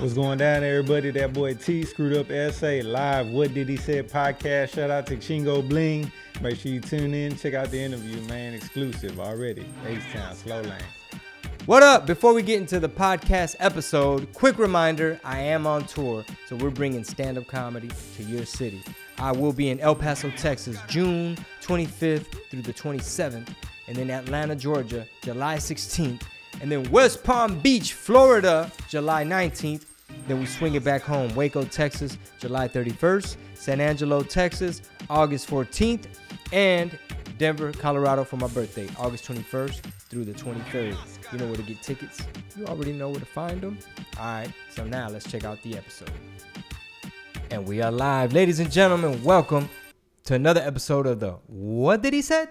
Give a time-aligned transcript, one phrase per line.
[0.00, 1.12] What's going down, everybody?
[1.12, 3.28] DAT BOI T screwed up SA live.
[3.28, 4.02] What did he say?
[4.02, 4.70] Podcast.
[4.74, 6.10] Shout out to Chingo Bling.
[6.40, 7.36] Make sure you tune in.
[7.36, 8.54] Check out the interview, man.
[8.54, 9.66] Exclusive already.
[9.86, 10.80] H Town, Slow Lane.
[11.66, 12.06] What up?
[12.06, 16.70] Before we get into the podcast episode, quick reminder I am on tour, so we're
[16.70, 18.82] bringing stand up comedy to your city.
[19.18, 23.48] I will be in El Paso, Texas, June 25th through the 27th,
[23.86, 26.22] and then Atlanta, Georgia, July 16th,
[26.62, 29.84] and then West Palm Beach, Florida, July 19th.
[30.30, 34.80] Then we swing it back home, Waco, Texas, July 31st, San Angelo, Texas,
[35.10, 36.04] August 14th,
[36.52, 36.96] and
[37.36, 40.96] Denver, Colorado for my birthday, August 21st through the 23rd.
[41.32, 42.20] You know where to get tickets.
[42.56, 43.76] You already know where to find them.
[44.20, 46.12] All right, so now let's check out the episode.
[47.50, 48.32] And we are live.
[48.32, 49.68] Ladies and gentlemen, welcome
[50.26, 52.50] to another episode of the What Did He Said?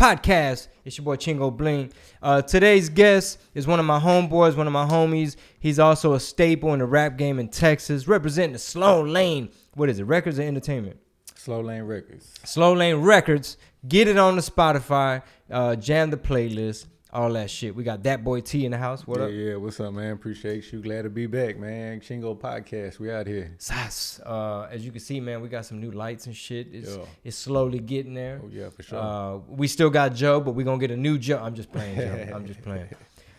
[0.00, 0.68] Podcast.
[0.82, 1.92] It's your boy Chingo Bling.
[2.22, 5.36] Uh, today's guest is one of my homeboys, one of my homies.
[5.58, 9.50] He's also a staple in the rap game in Texas, representing the Slow Lane.
[9.74, 10.04] What is it?
[10.04, 10.96] Records or entertainment?
[11.34, 12.32] Slow Lane Records.
[12.44, 13.58] Slow Lane Records.
[13.86, 15.22] Get it on the Spotify.
[15.50, 16.86] Uh, jam the playlist.
[17.12, 17.74] All that shit.
[17.74, 19.04] We got DAT BOI T in the house.
[19.04, 19.30] What yeah, up?
[19.32, 19.56] yeah.
[19.56, 20.12] What's up, man?
[20.12, 20.80] Appreciate you.
[20.80, 22.00] Glad to be back, man.
[22.00, 23.00] Chingo Podcast.
[23.00, 23.52] We out here.
[23.58, 24.20] Sas.
[24.24, 26.68] Uh, as you can see, man, we got some new lights and shit.
[26.72, 27.04] It's Yeah.
[27.24, 28.40] it's slowly getting there.
[28.44, 28.98] Oh yeah, for sure.
[29.00, 31.40] Uh, we still got Joe, but we're gonna get a new Joe.
[31.42, 32.28] I'm just playing, Joe.
[32.34, 32.88] I'm just playing.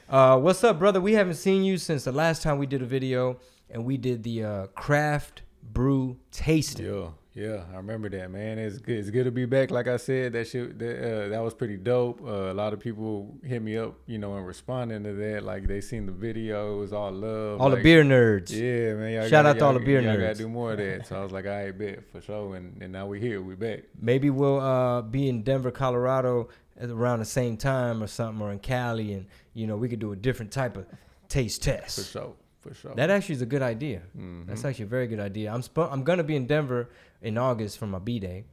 [0.10, 1.00] Uh, what's up, brother?
[1.00, 3.38] We haven't seen you since the last time we did a video,
[3.70, 6.88] and we did the uh, craft brew tasting.
[6.88, 8.60] Yeah, yeah, I remember that, man.
[8.60, 9.00] It's good.
[9.00, 9.72] It's good to be back.
[9.72, 12.22] Like I said, that shit, that, uh, that was pretty dope.
[12.22, 15.44] Uh, a lot of people hit me up, you know, and responding to that.
[15.44, 17.62] Like they seen the video, it was all love.
[17.62, 18.52] All like, the beer nerds.
[18.52, 19.22] Yeah, man.
[19.24, 20.22] Shout gotta- out to all the beer y'all nerds.
[20.22, 21.08] gotta do more of that.
[21.08, 22.56] So I was like, all right, bet for sure.
[22.56, 23.42] And, and now we here.
[23.42, 23.84] We back.
[24.00, 28.52] Maybe we'll uh, be in Denver, Colorado, at around the same time or something, or
[28.52, 30.86] in Cali, and you know we could do a different type of
[31.30, 31.98] taste test.
[31.98, 32.34] For sure.
[32.62, 32.94] For sure.
[32.96, 34.02] That actually is a good idea.
[34.18, 34.46] Mhm.
[34.48, 35.52] That's actually a very good idea.
[35.54, 36.90] I'm sp- I'm gonna be in Denver
[37.22, 38.46] in August for my b day.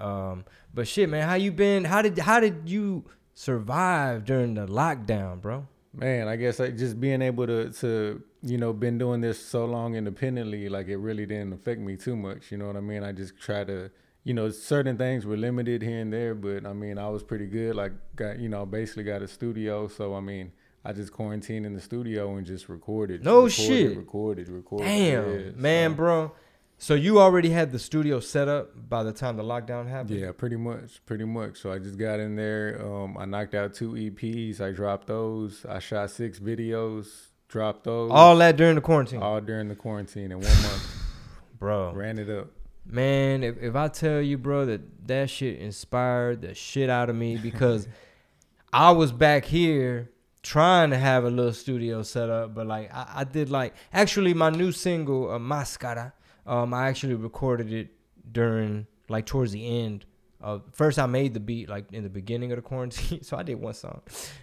[0.00, 1.84] Um, but shit, man, how you been?
[1.84, 3.04] How did how did you
[3.34, 5.66] survive during the lockdown, bro?
[5.94, 9.64] Man, I guess like just being able to to you know been doing this so
[9.66, 12.50] long independently, like it really didn't affect me too much.
[12.50, 13.04] You know what I mean?
[13.04, 13.90] I just try to,
[14.24, 17.46] you know, certain things were limited here and there, but I mean, I was pretty
[17.46, 17.76] good.
[17.76, 20.52] Like got you know basically got a studio, so I mean,
[20.84, 23.24] I just quarantined in the studio and just recorded.
[23.24, 23.96] No recorded, shit.
[23.96, 24.86] Recorded, recorded.
[24.86, 26.32] Damn, yeah, man, so- bro.
[26.78, 30.18] So you already had the studio set up by the time the lockdown happened.
[30.18, 31.58] Yeah, pretty much, pretty much.
[31.58, 32.84] So I just got in there.
[32.84, 34.60] Um, I knocked out two EPs.
[34.60, 35.64] I dropped those.
[35.64, 37.06] I shot six videos.
[37.46, 38.10] Dropped those.
[38.10, 41.04] All that during the quarantine, all during the quarantine in one month.
[41.60, 41.92] bro.
[41.92, 42.48] Ran it up.
[42.84, 47.14] Man, if, if I tell you, bro, that that shit inspired the shit out of
[47.14, 47.86] me because
[48.72, 50.10] I was back here
[50.42, 54.34] trying to have a little studio set up, but like I, I did like actually
[54.34, 56.12] my new single, uh, Mascara,
[56.46, 57.90] um, I actually recorded it
[58.30, 60.04] during like towards the end.
[60.42, 63.44] Uh, first, I made the beat like in the beginning of the quarantine, so I
[63.44, 64.00] did one song.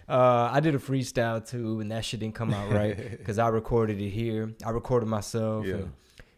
[0.08, 3.50] Uh, I did a freestyle too, and that shit didn't come out right because I
[3.50, 4.54] recorded it here.
[4.66, 5.66] I recorded myself.
[5.66, 5.74] Yeah.
[5.76, 5.92] and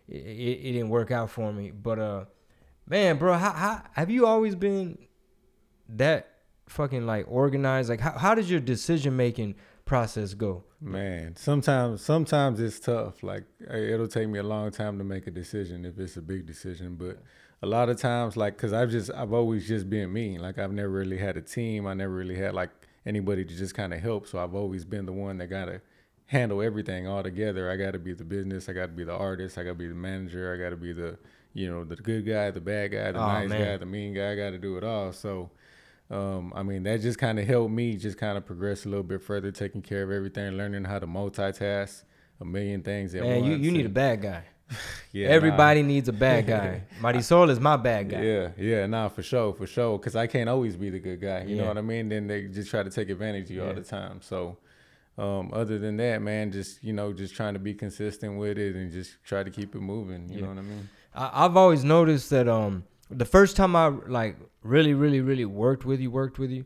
[0.07, 1.71] it, it, it didn't work out for me.
[1.71, 2.25] But uh,
[2.87, 4.97] man, bro, how, how have you always been
[5.89, 6.30] that
[6.71, 7.89] fucking like organized?
[7.89, 9.55] Like, how how does your decision making
[9.85, 10.63] process go?
[10.79, 13.21] Man, sometimes sometimes it's tough.
[13.23, 16.21] Like eh, it'll take me a long time to make a decision if it's a
[16.21, 17.21] big decision, but
[17.61, 20.39] a lot of times like cuz I've just I've always just been me.
[20.39, 21.85] Like I've never really had a team.
[21.85, 22.71] I never really had like
[23.05, 25.81] anybody to just kind of help, so I've always been the one that got to
[26.27, 27.69] handle everything all together.
[27.69, 29.75] I got to be the business, I got to be the artist, I got to
[29.75, 31.17] be the manager, I got to be the
[31.53, 33.65] you know, the good guy, the bad guy, the Aw, nice man.
[33.65, 34.31] guy, the mean guy.
[34.31, 35.11] I got to do it all.
[35.11, 35.51] So
[36.11, 39.03] um, I mean, that just kind of helped me just kind of progress a little
[39.03, 42.03] bit further, taking care of everything, learning how to multitask
[42.39, 43.49] a million things at Man, once.
[43.49, 44.43] you, you need a bad guy.
[45.11, 45.33] yeah, nah.
[45.33, 46.83] Everybody needs a bad guy.
[46.99, 48.21] Marisol is my bad guy.
[48.23, 49.97] Yeah, yeah, nah, for sure, for sure.
[49.97, 51.43] Because I can't always be the good guy.
[51.43, 51.61] You Yeah.
[51.63, 52.09] know what I mean?
[52.09, 53.67] Then they just try to take advantage of you Yeah.
[53.69, 54.21] all the time.
[54.21, 54.57] So,
[55.17, 58.75] um, other than that, man, just you know, just trying to be consistent with it
[58.75, 60.27] and just try to keep it moving.
[60.29, 60.41] You Yeah.
[60.43, 60.89] know what I mean?
[61.13, 65.85] I, I've always noticed that um the first time I like really really really worked
[65.85, 66.65] with you worked with you,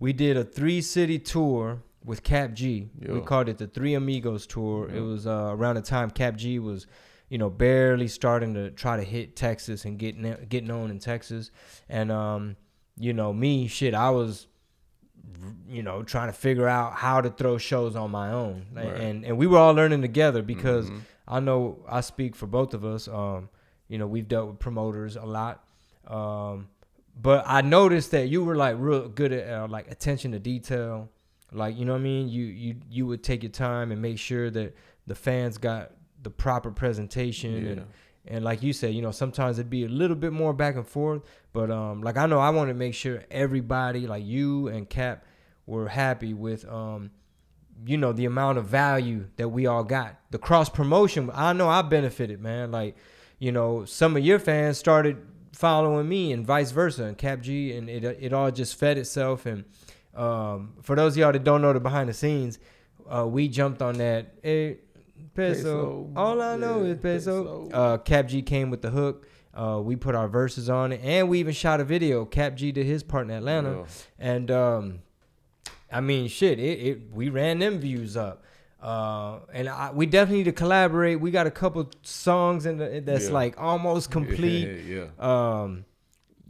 [0.00, 2.88] we did a three city tour with Kap G.
[3.06, 4.88] We called it the Three Amigos tour.
[4.88, 6.86] It was uh, around the time Kap G was,
[7.28, 11.50] you know, barely starting to try to hit Texas and get get known in Texas,
[11.88, 12.56] and um
[13.00, 14.46] you know me shit I was
[15.68, 18.86] you know trying to figure out how to throw shows on my own Right.
[18.86, 21.00] and and we were all learning together because Mhm.
[21.28, 23.06] I know I speak for both of us.
[23.06, 23.50] Um,
[23.88, 25.62] you know, we've dealt with promoters a lot.
[26.08, 26.68] Um,
[27.20, 31.10] but I noticed that you were like real good at uh, like attention to detail.
[31.52, 32.28] Like, you know what I mean?
[32.28, 34.74] You you you would take your time and make sure that
[35.06, 37.70] the fans got the proper presentation Yeah.
[37.70, 37.86] and
[38.30, 40.86] and like you said, you know, sometimes it'd be a little bit more back and
[40.86, 41.22] forth.
[41.54, 45.24] But um, like I know I want to make sure everybody, like you and Kap,
[45.66, 47.10] were happy with um,
[47.86, 50.18] you know, the amount of value that we all got.
[50.30, 52.70] The cross promotion, I know I benefited, man.
[52.70, 52.96] Like,
[53.38, 55.16] you know, some of your fans started
[55.58, 59.44] following me and vice versa, and Kap G, and it it all just fed itself.
[59.46, 59.64] And
[60.14, 62.58] um, for those of y'all that don't know the behind the scenes,
[63.08, 64.34] uh, we jumped on that.
[64.42, 64.78] Hey,
[65.34, 65.54] peso.
[65.54, 66.12] Peso.
[66.16, 67.66] All I know Yeah, is peso.
[67.66, 67.76] peso.
[67.76, 69.26] Uh, Kap G came with the hook.
[69.54, 72.24] Uh, we put our verses on it, and we even shot a video.
[72.24, 73.84] Cap G did his part in Atlanta, Yeah.
[74.18, 74.98] and um,
[75.90, 78.44] I mean, shit, it, it we ran them views up.
[78.80, 81.20] Uh, and I, we definitely need to collaborate.
[81.20, 83.32] We got a couple songs in the, that's Yeah.
[83.32, 84.84] like almost complete.
[84.86, 85.06] yeah.
[85.18, 85.84] Um,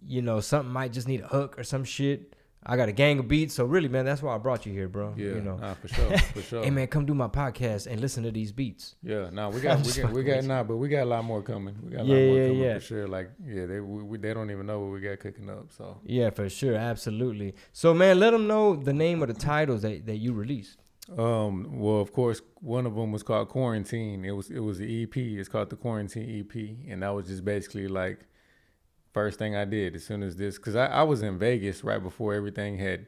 [0.07, 2.35] you know, something might just need a hook or some shit.
[2.71, 4.89] I got a gang of beats, so really, man, that's why I brought you here,
[4.89, 5.15] bro.
[5.17, 6.65] Yeah, you know, nah, for sure, for sure.
[6.65, 8.97] hey man, come do my podcast and listen to these beats.
[9.03, 11.41] Yeah, nah, we got we got we got nah, but we got a lot more
[11.41, 11.77] coming.
[11.83, 12.75] We got a Yeah, lot more yeah, coming yeah.
[12.75, 13.09] for sure.
[13.09, 15.73] Like, yeah, they we, we, they don't even know what we got cooking up.
[15.73, 17.55] So Yeah, for sure, absolutely.
[17.73, 20.79] So, man, let them know the name of the titles that, that you released.
[21.17, 24.25] Um, well, of course, one of them was called Quarantine.
[24.25, 25.17] It was it was the EP.
[25.17, 28.21] It's called the Quarantine EP, and that was just basically like
[29.15, 32.03] first thing I did as soon as this, because I, I was in Vegas right
[32.03, 33.07] before everything had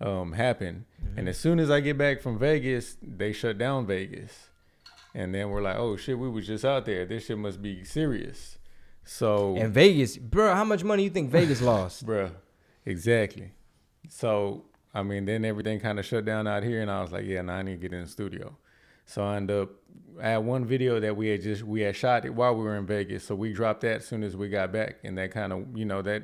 [0.00, 0.84] um, happened,
[1.16, 4.50] and as soon as I get back from Vegas, they shut down Vegas,
[5.12, 7.04] and then we're like, oh shit, we was just out there.
[7.04, 8.58] This shit must be serious.
[9.04, 12.06] So And Vegas, bro, how much money you think Vegas lost?
[12.06, 12.30] Bruh,
[12.86, 13.52] exactly.
[14.08, 17.24] So, I mean, then everything kind of shut down out here, and I was like,
[17.24, 18.56] yeah, now I need to get in the studio.
[19.06, 19.70] So I ended up,
[20.22, 22.76] I had one video that we had just, we had shot it while we were
[22.76, 23.24] in Vegas.
[23.24, 25.84] So we dropped that as soon as we got back, and that kind of, you
[25.84, 26.22] know, that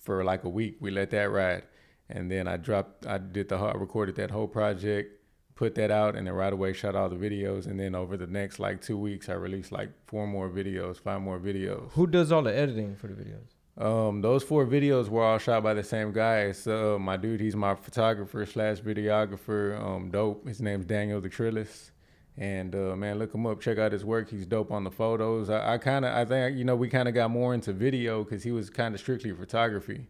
[0.00, 1.64] for like a week, we let that ride.
[2.08, 5.20] And then I dropped, I did the, I recorded that whole project,
[5.54, 7.66] put that out, and then right away shot all the videos.
[7.66, 11.20] And then over the next like two weeks, I released like four more videos, five
[11.20, 11.90] more videos.
[11.92, 13.54] Who does all the editing for the videos?
[13.76, 16.52] Um, those four videos were all shot by the same guy.
[16.52, 17.40] So uh, my dude.
[17.40, 19.80] He's my photographer slash videographer.
[19.80, 20.46] Um, dope.
[20.46, 21.90] His name's Daniel the Trillis.
[22.36, 23.60] And uh, man, look him up.
[23.60, 24.28] Check out his work.
[24.30, 25.50] He's dope on the photos.
[25.50, 28.24] I, I kind of, I think, you know, we kind of got more into video
[28.24, 30.08] because he was kind of strictly photography.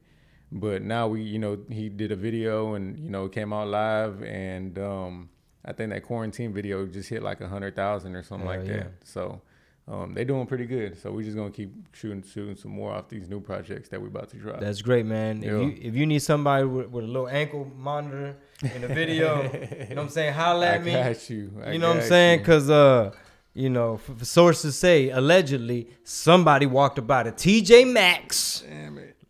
[0.55, 3.67] But now we, you know, he did a video and you know it came out
[3.69, 5.29] live, and um,
[5.65, 8.69] I think that quarantine video just hit like a hundred thousand or something Hell like
[8.69, 8.77] yeah.
[8.77, 8.93] that.
[9.03, 9.41] So
[9.87, 10.99] um, they doing pretty good.
[11.01, 14.09] So we're just gonna keep shooting, shooting some more off these new projects that we're
[14.09, 14.61] about to drop.
[14.61, 15.43] That's great, man.
[15.45, 19.43] If you if you need somebody with, with a little ankle monitor in the video,
[19.89, 20.33] you know what I'm saying?
[20.35, 20.93] Holla I at me.
[20.93, 21.53] got you.
[21.65, 22.41] I You know what I'm saying?
[22.41, 22.45] you.
[22.47, 23.13] Cause uh,
[23.53, 28.65] you know, f- sources say allegedly somebody walked about a TJ Maxx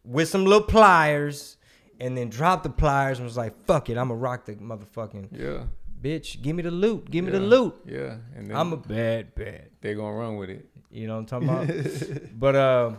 [0.04, 1.56] with some little pliers
[2.00, 5.28] and then dropped the pliers and was like, "Fuck it, I'm gonna rock the motherfucking
[5.32, 5.64] Yeah.
[6.04, 6.40] Bitch.
[6.42, 7.10] Give me the loot.
[7.10, 7.74] Give me the loot.
[7.86, 8.16] Yeah.
[8.36, 9.70] And then I'm a bad bad.
[9.80, 10.68] they gonna run with it.
[10.90, 12.20] You know what I'm talking about?
[12.38, 12.92] but uh,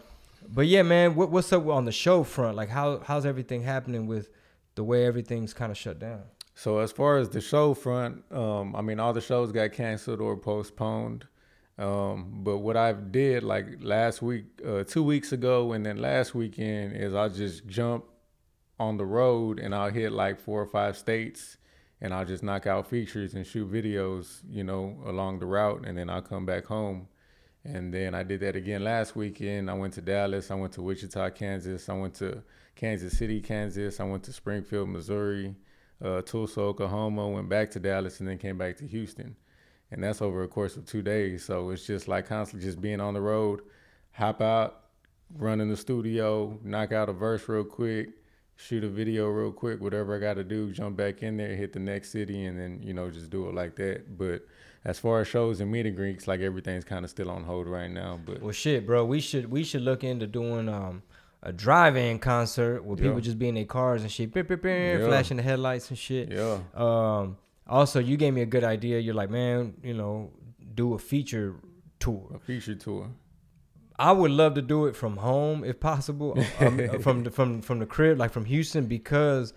[0.54, 2.58] but yeah, man, what, what's up on the show front?
[2.58, 4.30] Like, how how's everything happening with
[4.74, 6.24] the way everything's kind of shut down?
[6.56, 10.22] So as far as the show front, um, I mean, all the shows got canceled
[10.22, 11.28] or postponed.
[11.78, 16.34] Um, but what I did like last week, uh, two weeks ago, and then last
[16.34, 18.06] weekend is I just jump
[18.80, 21.58] on the road and I'll hit like four or five states
[22.06, 25.98] and I'll just knock out features and shoot videos, you know, along the route, and
[25.98, 27.08] then I'll come back home.
[27.64, 29.72] And then I did that again last weekend.
[29.72, 32.44] I went to Dallas, I went to Wichita, Kansas, I went to
[32.76, 35.56] Kansas City, Kansas, I went to Springfield, Missouri,
[36.00, 39.36] uh, Tulsa, Oklahoma, went back to Dallas, and then came back to Houston.
[39.90, 41.44] And that's over a course of two days.
[41.44, 43.62] So it's just like constantly just being on the road,
[44.12, 44.84] hop out,
[45.36, 48.10] run in the studio, knock out a verse real quick,
[48.56, 51.74] shoot a video real quick, whatever I got to do, jump back in there, hit
[51.74, 54.18] the next city, and then, you know, just do it like that.
[54.18, 54.46] But
[54.86, 57.68] as far as shows and meet and greets, like everything's kind of still on hold
[57.68, 58.20] right now.
[58.26, 61.04] But Well, shit, bro, we should we should look into doing um
[61.44, 63.20] a drive-in concert where people Yeah.
[63.22, 65.06] just be in their cars and shit, beep, beep, beep, Yeah.
[65.06, 66.32] flashing the headlights and shit.
[66.32, 68.98] yeah, Um, also, you gave me a good idea.
[69.00, 70.32] You're like, man, you know,
[70.74, 71.56] do a feature
[72.00, 72.32] tour.
[72.34, 73.10] a feature tour.
[73.98, 77.80] I would love to do it from home if possible, um, from the, from from
[77.80, 79.54] the crib, like from Houston, because,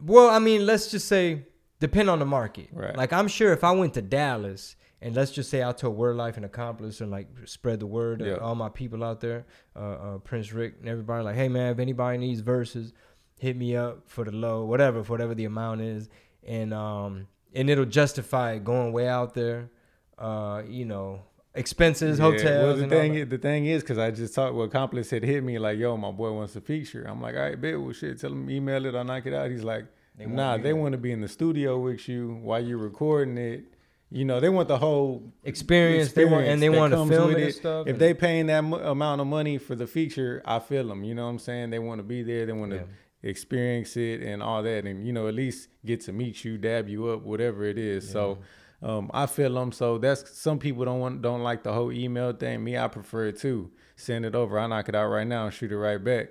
[0.00, 1.46] well, I mean, let's just say
[1.80, 2.68] depend on the market.
[2.72, 2.96] Right.
[2.96, 6.16] Like I'm sure if I went to Dallas and let's just say I told Word
[6.16, 8.34] Life and Accomplice and like spread the word, Yeah.
[8.36, 11.72] to all my people out there, uh, uh, Prince Rick and everybody, like, hey man,
[11.72, 12.92] if anybody needs verses,
[13.38, 16.08] hit me up for the low, whatever, for whatever the amount is,
[16.44, 19.70] and um, and it'll justify going way out there,
[20.18, 21.22] uh, you know,
[21.54, 22.78] expenses, Yeah, hotels.
[22.80, 24.54] Well, the thing is, the thing is, because I just talked.
[24.54, 27.42] Well, accomplice had hit me like, "Yo, my boy wants a feature." I'm like, "All
[27.42, 27.80] right, bet.
[27.80, 28.94] Well, shit, tell him email it.
[28.94, 29.86] I'll knock it out." He's like,
[30.16, 33.64] They "Nah, they want to be in the studio with you while you're recording it.
[34.10, 36.12] you know, they want the whole experience.
[36.12, 37.86] They want and they want to film it, stuff.
[37.86, 41.04] If they paying that m- amount of money for the feature, I feel them.
[41.04, 41.70] You know what I'm saying?
[41.70, 42.46] They want to be there.
[42.46, 43.28] They want to yeah.
[43.30, 46.88] experience it and all that, and you know, at least get to meet you, dab
[46.88, 48.06] you up, whatever it is.
[48.06, 48.12] Yeah.
[48.12, 48.38] So.
[48.82, 49.72] Um, I feel them.
[49.72, 52.62] So that's some people don't want don't like the whole email thing.
[52.62, 53.70] Me, I prefer it too.
[53.96, 54.58] Send it over.
[54.58, 56.28] I knock it out right now and shoot it right back.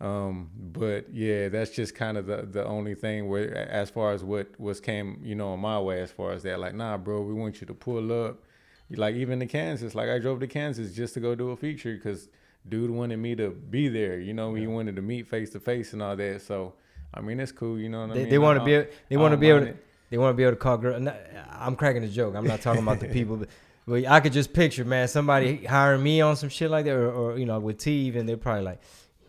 [0.00, 4.22] Um, but yeah, that's just kind of the the only thing where, as far as
[4.22, 7.22] what was came, you know, on my way, as far as that, like, nah, bro,
[7.22, 8.42] we want you to pull up.
[8.90, 11.94] Like even to Kansas, like I drove to Kansas just to go do a feature
[11.94, 12.28] because
[12.68, 14.20] dude wanted me to be there.
[14.20, 14.60] You know, yeah.
[14.60, 16.42] he wanted to meet face to face and all that.
[16.42, 16.74] So
[17.12, 17.78] I mean, it's cool.
[17.78, 18.30] You know what they, I mean?
[18.30, 18.90] They want to be.
[19.08, 19.66] They want to be able.
[19.66, 19.74] To,
[20.10, 21.08] they want to be able to call girl.
[21.50, 22.34] I'm cracking a joke.
[22.34, 23.36] I'm not talking about the people.
[23.36, 23.48] But,
[23.86, 27.10] but I could just picture, man, somebody hiring me on some shit like that, or,
[27.10, 28.80] or you know, with T, even they're probably like,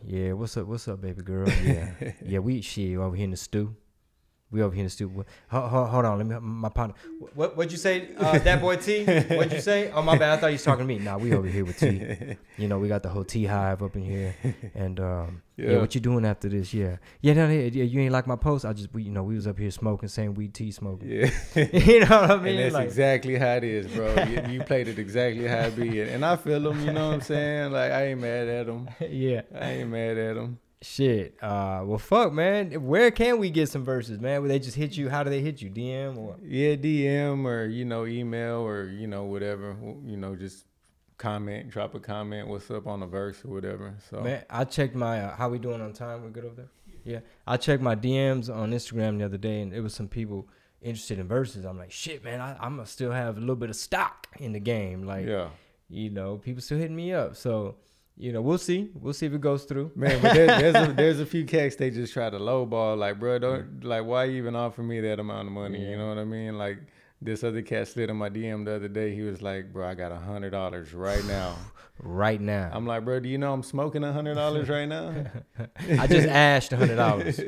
[0.03, 0.67] yeah, what's up?
[0.67, 1.50] What's up, baby girl?
[1.63, 1.91] Yeah,
[2.25, 2.39] yeah.
[2.39, 3.75] We shit over here in the stew.
[4.51, 5.25] We over here in the studio.
[5.49, 6.95] Hold, hold, hold on, let me my partner.
[7.33, 8.09] What what'd you say?
[8.15, 9.03] Uh, DAT BOI T.
[9.03, 9.91] What'd you say?
[9.91, 10.37] Oh my bad.
[10.37, 10.99] I thought you was talking to me.
[10.99, 12.37] Nah, we over here with T.
[12.57, 14.33] You know, we got the whole T hive up in here.
[14.73, 15.71] And um, yeah.
[15.71, 15.77] yeah.
[15.79, 16.73] what you doing after this?
[16.73, 17.33] Yeah, yeah.
[17.33, 18.63] No, yeah, you ain't like my post.
[18.63, 21.09] I just we you know we was up here smoking, saying we T smoking.
[21.09, 21.31] Yeah,
[21.73, 22.55] you know what I mean.
[22.55, 24.13] And that's like, exactly how it is, bro.
[24.23, 26.85] you, you, played it exactly how it be, and I feel them.
[26.85, 27.71] You know what I'm saying?
[27.71, 28.89] Like I ain't mad at them.
[29.01, 30.59] Yeah, I ain't mad at them.
[30.82, 31.41] Shit.
[31.41, 32.72] Uh, well, fuck, man.
[32.86, 34.41] Where can we get some verses, man?
[34.41, 35.10] Will they just hit you?
[35.10, 35.70] How do they hit you?
[35.70, 36.36] DM or?
[36.44, 39.75] Yeah, DM or you know email or you know whatever.
[40.05, 40.65] You know, just
[41.17, 42.48] comment, drop a comment.
[42.48, 43.96] What's up on the verse or whatever.
[44.10, 46.24] So man, I checked my uh, how we doing on time.
[46.24, 46.70] We're good over there.
[47.03, 50.48] Yeah, I checked my DMs on Instagram the other day, and it was some people
[50.82, 51.65] interested in verses.
[51.65, 52.41] I'm like, shit, man.
[52.41, 55.03] I, I'm gonna still have a little bit of stock in the game.
[55.03, 55.50] Like, yeah,
[55.89, 57.36] you know, people still hitting me up.
[57.36, 57.75] So
[58.17, 58.89] you know, we'll see.
[58.93, 59.91] We'll see if it goes through.
[59.95, 62.98] Man, but there, there's a, there's a few cats they just try to lowball.
[62.98, 65.81] Like, bro, don't like why you even offer me that amount of money?
[65.84, 65.91] Yeah.
[65.91, 66.57] You know what I mean?
[66.57, 66.79] Like
[67.22, 69.13] this other cat slid in my DM the other day.
[69.15, 71.55] He was like, bro, I got a hundred dollars right now.
[72.00, 72.69] right now.
[72.74, 75.25] I'm like, bro, do you know I'm smoking a hundred dollars right now?
[76.00, 77.39] I just ashed a hundred dollars.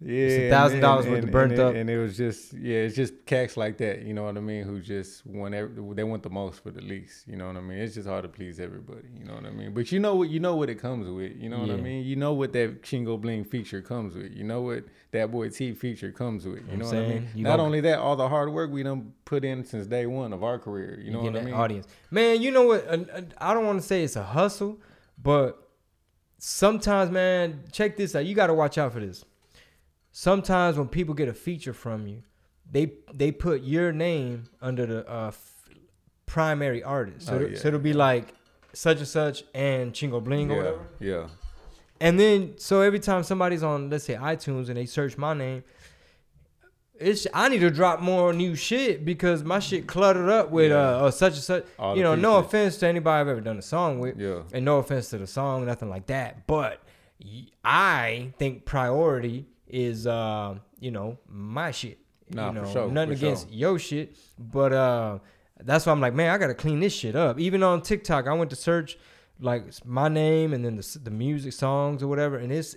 [0.00, 3.26] Yeah, thousand dollars worth of burnt and up, and it was just yeah, it's just
[3.26, 6.30] cats like that, you know what I mean, who just want every, they want the
[6.30, 7.78] most for the least, you know what I mean.
[7.78, 9.74] It's just hard to please everybody, you know what I mean.
[9.74, 11.74] But you know what you know what it comes with, you know what yeah.
[11.74, 12.04] I mean.
[12.04, 15.72] You know what that Chingo Bling feature comes with, you know what DAT BOI T
[15.74, 17.28] feature comes with, you know what I mean.
[17.34, 20.32] You Not only that, all the hard work we done put in since day one
[20.32, 21.54] of our career, you know what I mean.
[21.54, 22.88] Audience, man, you know what?
[23.38, 24.78] I don't want to say it's a hustle,
[25.20, 25.60] but
[26.38, 28.24] sometimes, man, check this out.
[28.26, 29.24] You got to watch out for this
[30.12, 32.22] sometimes when people get a feature from you,
[32.70, 35.68] they they put your name under the uh, f-
[36.26, 37.26] primary artist.
[37.26, 37.58] So, oh, yeah.
[37.58, 38.34] so it'll be like
[38.72, 40.86] such and such and Chingo Bling yeah, or whatever.
[41.00, 41.26] Yeah.
[42.00, 45.64] And then so every time somebody's on let's say iTunes and they search my name,
[46.94, 50.78] it's I need to drop more new shit because my shit cluttered up with yeah.
[50.78, 51.64] uh, such and such.
[51.78, 52.22] All you know, pieces.
[52.22, 54.18] no offense to anybody I've ever done a song with.
[54.18, 54.42] Yeah.
[54.52, 56.46] And no offense to the song, nothing like that.
[56.46, 56.82] But
[57.64, 61.98] I think priority is uh, you know, my shit.
[62.30, 63.56] Nah, you know, for sure, nothing for against sure.
[63.56, 65.18] your shit, but uh,
[65.60, 67.38] that's why I'm like, man, I gotta clean this shit up.
[67.38, 68.98] Even on TikTok, I went to search
[69.40, 72.76] like my name and then the the music songs or whatever, and it's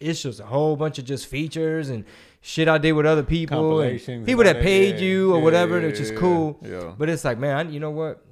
[0.00, 2.04] it's just a whole bunch of just features and
[2.40, 5.86] shit I did with other people and people that paid you or yeah, whatever, yeah,
[5.86, 6.58] which is cool.
[6.62, 6.92] Yeah.
[6.96, 8.24] But it's like, man, you know what?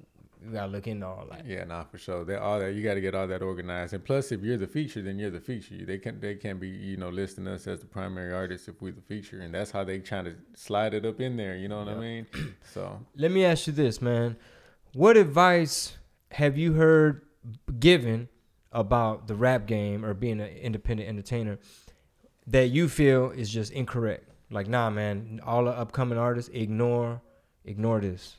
[0.45, 1.47] You gotta look into all that.
[1.47, 2.25] Yeah, nah, for sure.
[2.25, 3.95] They all that you got to get all that organized.
[3.95, 5.85] And plus, if you're the feature, then you're the feature.
[5.85, 8.93] They can they can be you know listing us as the primary artist if we're
[8.93, 11.57] the feature, and that's how they trying to slide it up in there.
[11.57, 12.27] You know what I mean?
[12.73, 14.37] So let me ask you this, man.
[14.95, 15.97] What advice
[16.33, 17.23] have you heard
[17.79, 18.29] given
[18.73, 21.59] about the rap game or being an independent entertainer
[22.47, 24.29] that you feel is just incorrect?
[24.51, 25.41] Like, nah, man.
[25.45, 27.23] All the upcoming artists ignore
[27.65, 28.37] ignore this.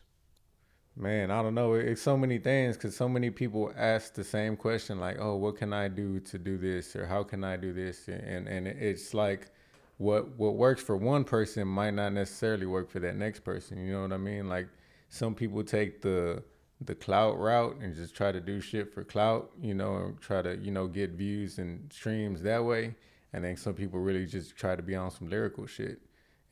[0.97, 1.73] Man, I don't know.
[1.73, 5.57] It's so many things because so many people ask the same question, like, "Oh, what
[5.57, 9.13] can I do to do this?" or "How can I do this?" and and it's
[9.13, 9.49] like,
[9.97, 13.77] what what works for one person might not necessarily work for that next person.
[13.85, 14.47] You know what I mean?
[14.47, 14.67] Like,
[15.09, 16.43] some people take the
[16.81, 20.41] the clout route and just try to do shit for clout, you know, and try
[20.41, 22.95] to you know get views and streams that way.
[23.33, 25.99] And then some people really just try to be on some lyrical shit,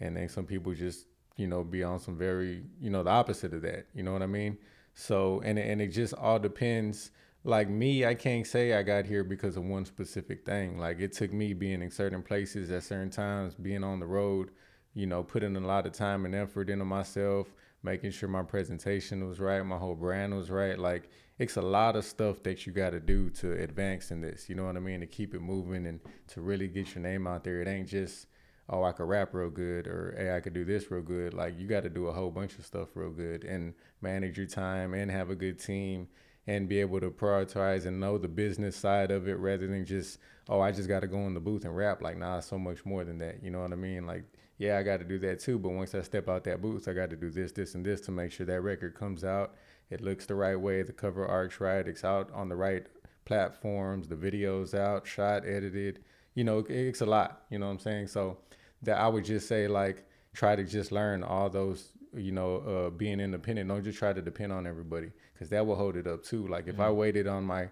[0.01, 1.05] and then some people just
[1.35, 3.87] you know, be on some very, you know, the opposite of that.
[3.93, 4.57] You know what I mean?
[4.93, 7.11] So, and and it just all depends.
[7.45, 10.77] Like me, I can't say I got here because of one specific thing.
[10.77, 14.51] Like it took me being in certain places at certain times, being on the road,
[14.93, 17.47] you know, putting a lot of time and effort into myself,
[17.81, 20.79] making sure my presentation was right, my whole brand was right.
[20.79, 24.47] Like it's a lot of stuff that you got to do to advance in this.
[24.47, 25.01] You know what I mean?
[25.01, 27.61] To keep it moving and to really get your name out there.
[27.61, 28.27] It ain't just
[28.69, 31.33] oh, I could rap real good or hey, I could do this real good.
[31.33, 34.47] Like you got to do a whole bunch of stuff real good and manage your
[34.47, 36.07] time and have a good team
[36.47, 40.19] and be able to prioritize and know the business side of it rather than just
[40.49, 42.01] oh I just got to go in the booth and rap.
[42.01, 43.43] Like nah, so much more than that.
[43.43, 44.05] You know what I mean?
[44.05, 44.23] Like
[44.57, 45.59] yeah, I got to do that too.
[45.59, 48.01] But once I step out that booth, I got to do this, this, and this
[48.01, 49.55] to make sure that record comes out.
[49.89, 50.83] It looks the right way.
[50.83, 51.87] The cover art's right.
[51.87, 52.85] It's out on the right
[53.25, 54.07] platforms.
[54.07, 56.03] The video's out, shot, edited.
[56.35, 57.43] You know, it's a lot.
[57.49, 58.07] You know what I'm saying?
[58.07, 58.37] So
[58.83, 62.89] that I would just say like try to just learn all those you know uh,
[62.89, 66.23] being independent don't just try to depend on everybody because that will hold it up
[66.23, 66.83] too like if mm-hmm.
[66.83, 67.67] i waited on my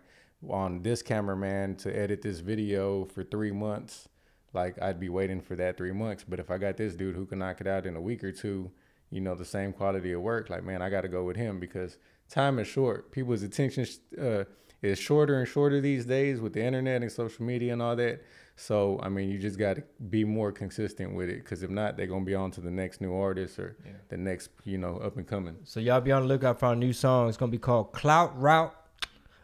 [0.50, 4.10] on this cameraman to edit this video for three months
[4.54, 7.26] like i'd be waiting for that three months but if i got this dude who
[7.26, 8.72] can knock it out in a week or two
[9.12, 11.60] you know the same quality of work like man i got to go with him
[11.60, 11.98] because
[12.30, 13.86] time is short people's attention
[14.20, 14.44] uh,
[14.82, 18.24] is shorter and shorter these days with the internet and social media and all that
[18.56, 21.98] so I mean, you just got to be more consistent with it, because if not,
[21.98, 23.94] they're gonna be on to the next new artist or yeah.
[24.10, 25.58] the next, you know, up and coming.
[25.64, 27.30] So y'all be on the lookout for our new song.
[27.30, 28.76] It's gonna be called Clout Route.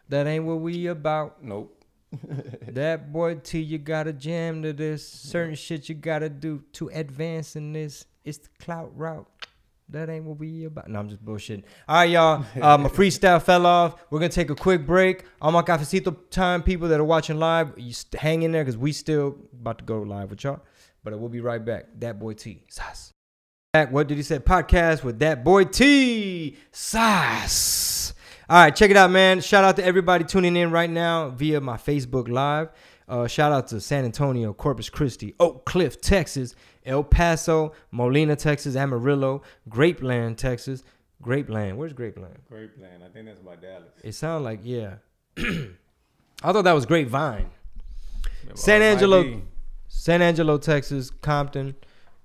[0.08, 1.42] That ain't what we about.
[1.42, 1.74] Nope.
[2.72, 5.06] DAT BOI T, you gotta jam to this.
[5.06, 8.06] Certain shit you gotta do to advance in this.
[8.24, 9.26] It's the clout route.
[9.90, 10.88] That ain't what we about.
[10.88, 11.62] No, I'm just bullshitting.
[11.88, 12.44] All right, y'all.
[12.60, 13.96] Uh, my freestyle fell off.
[14.10, 15.24] We're gonna take a quick break.
[15.40, 18.76] All my cafecito time people that are watching live, you st- hang in there because
[18.76, 20.60] we still about to go live with y'all.
[21.02, 21.86] But we'll be right back.
[21.98, 22.64] DAT BOI T.
[22.68, 23.12] Sass.
[23.72, 23.90] Back.
[23.90, 24.38] What did he say?
[24.40, 26.58] Podcast with DAT BOI T.
[26.70, 28.12] Sass.
[28.50, 29.40] All right, check it out, man.
[29.40, 32.70] Shout out to everybody tuning in right now via my Facebook Live.
[33.08, 38.76] Uh, shout out to San Antonio, Corpus Christi, Oak Cliff, Texas, El Paso, Molina, Texas,
[38.76, 40.82] Amarillo, Grapeland, Texas.
[41.22, 41.76] Grapeland.
[41.76, 42.36] Where's Grapeland?
[42.50, 43.02] Grapeland.
[43.04, 43.90] I think that's by Dallas.
[44.04, 44.96] It sounds like yeah.
[45.38, 47.50] I thought that was Grapevine.
[48.54, 49.42] San Angelo,
[49.88, 51.74] San Angelo, Texas, Compton,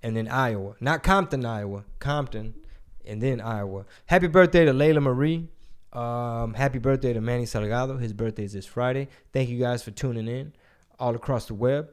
[0.03, 0.75] and then Iowa.
[0.79, 1.85] Not Compton, Iowa.
[1.99, 2.53] Compton,
[3.05, 3.85] and then Iowa.
[4.05, 5.49] Happy birthday to Layla Marie.
[5.91, 7.99] Um, happy birthday to Manny Salgado.
[7.99, 9.09] His birthday is this Friday.
[9.31, 10.53] Thank you guys for tuning in
[10.99, 11.89] all across the web.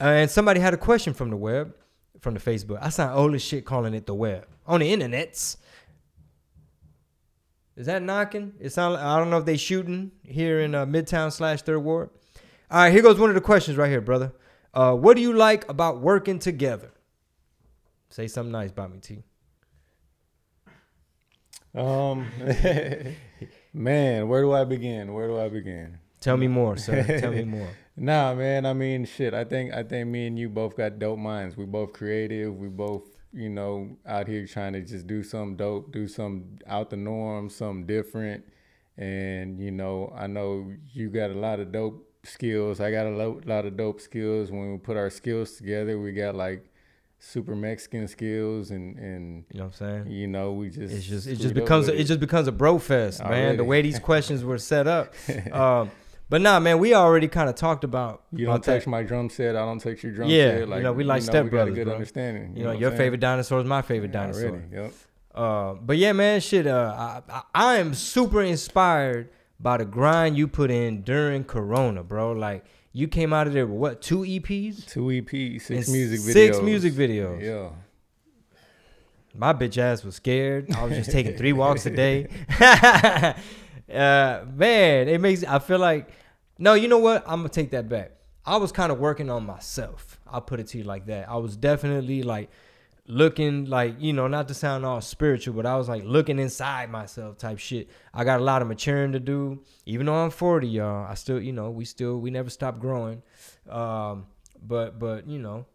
[0.00, 1.74] Uh, and somebody had a question from the web,
[2.20, 2.78] from the Facebook.
[2.80, 5.56] I sound old as shit calling it the web on the internets.
[7.76, 8.52] Is that knocking?
[8.60, 8.96] It sound.
[8.96, 12.10] I don't know if they shooting here in uh, Midtown slash Third Ward.
[12.70, 14.32] All right, here goes one of the questions right here, brother.
[14.72, 16.92] Uh, what do you like about working together?
[18.10, 19.22] Say something nice about me, T.
[21.74, 22.26] Um,
[23.72, 25.12] man, where do I begin?
[25.12, 25.98] Where do I begin?
[26.20, 27.02] Tell me more, sir.
[27.20, 27.68] Tell me more.
[27.96, 28.66] Nah, man.
[28.66, 29.34] I mean, shit.
[29.34, 31.56] I think I think me and you both got dope minds.
[31.56, 32.56] We both creative.
[32.56, 36.90] We both, you know, out here trying to just do something dope, do something out
[36.90, 38.44] the norm, something different.
[38.96, 42.80] And you know, I know you got a lot of dope skills.
[42.80, 44.50] I got a lo- lot of dope skills.
[44.50, 46.70] When we put our skills together, we got like
[47.20, 50.06] super Mexican skills and and you know what I'm saying.
[50.08, 52.00] You know, we just it's just it just becomes a, it.
[52.00, 52.04] it.
[52.04, 53.30] just becomes a bro fest, man.
[53.30, 53.56] Already.
[53.56, 55.14] The way these questions were set up.
[55.52, 55.90] Um,
[56.28, 58.22] but nah, man, we already kind of talked about.
[58.32, 59.56] You don't text my drum set.
[59.56, 60.68] I don't text your drum yeah, set.
[60.68, 61.74] Like, you know, we like you know, step brothers.
[61.74, 61.94] good bro.
[61.94, 62.52] understanding.
[62.52, 64.50] You, you know, know your favorite dinosaur is my favorite yeah, dinosaur.
[64.50, 64.92] Already, yep.
[65.34, 66.66] Uh, but yeah, man, shit.
[66.66, 72.02] Uh, I, I, I am super inspired by the grind you put in during Corona,
[72.02, 72.32] bro.
[72.32, 74.02] Like you came out of there with what?
[74.02, 74.86] Two EPs?
[74.86, 76.32] Two EPs, six music videos.
[76.32, 77.42] Six music videos.
[77.42, 77.70] Yeah.
[79.36, 80.72] My bitch ass was scared.
[80.72, 82.28] I was just taking three walks a day.
[83.92, 86.08] uh, man, it makes I feel like
[86.58, 87.24] no, you know what?
[87.26, 88.12] I'm gonna take that back.
[88.46, 90.20] I was kind of working on myself.
[90.26, 91.28] I'll put it to you like that.
[91.28, 92.50] I was definitely like
[93.06, 96.90] looking like, you know, not to sound all spiritual, but I was like looking inside
[96.90, 97.88] myself type shit.
[98.12, 99.62] I got a lot of maturing to do.
[99.86, 103.22] Even though I'm 40, y'all, I still, you know, we still we never stop growing.
[103.68, 104.26] Um,
[104.62, 105.66] but but, you know,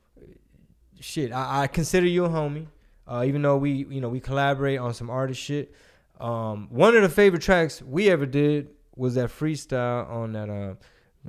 [1.00, 2.68] shit, I, I consider you a homie.
[3.08, 5.74] Uh, even though we, you know, we collaborate on some artist shit.
[6.20, 10.76] Um, one of the favorite tracks we ever did was that freestyle on that uh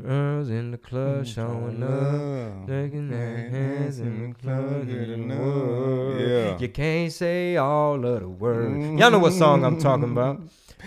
[0.01, 4.89] Girls in the club mm, showing up, taking their hands in the club,
[6.21, 6.57] yeah.
[6.59, 8.85] You can't say all of the words.
[8.85, 8.99] Mm-hmm.
[8.99, 10.43] Y'all know what song I'm talking about?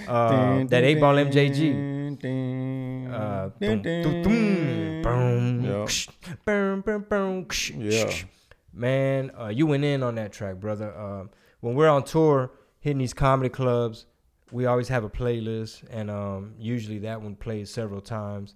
[0.07, 2.13] Uh, that 8 Ball MJG.
[3.11, 3.49] Uh,
[7.77, 8.13] yeah.
[8.73, 10.93] Man, uh, you went in on that track, brother.
[10.95, 11.25] Uh,
[11.59, 12.51] when we're on tour,
[12.83, 14.05] hitting these comedy clubs,
[14.51, 18.55] we always have a playlist, and um, usually that one plays several times.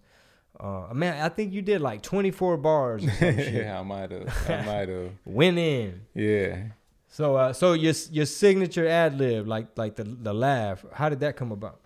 [0.59, 3.03] Uh, man, I think you did like 24 bars.
[3.21, 4.49] yeah, I might have.
[4.49, 5.11] I might have.
[5.23, 6.01] Went in.
[6.13, 6.63] Yeah.
[7.07, 11.21] So, uh, so your your signature ad lib, like like the the laugh, how did
[11.21, 11.79] that come about?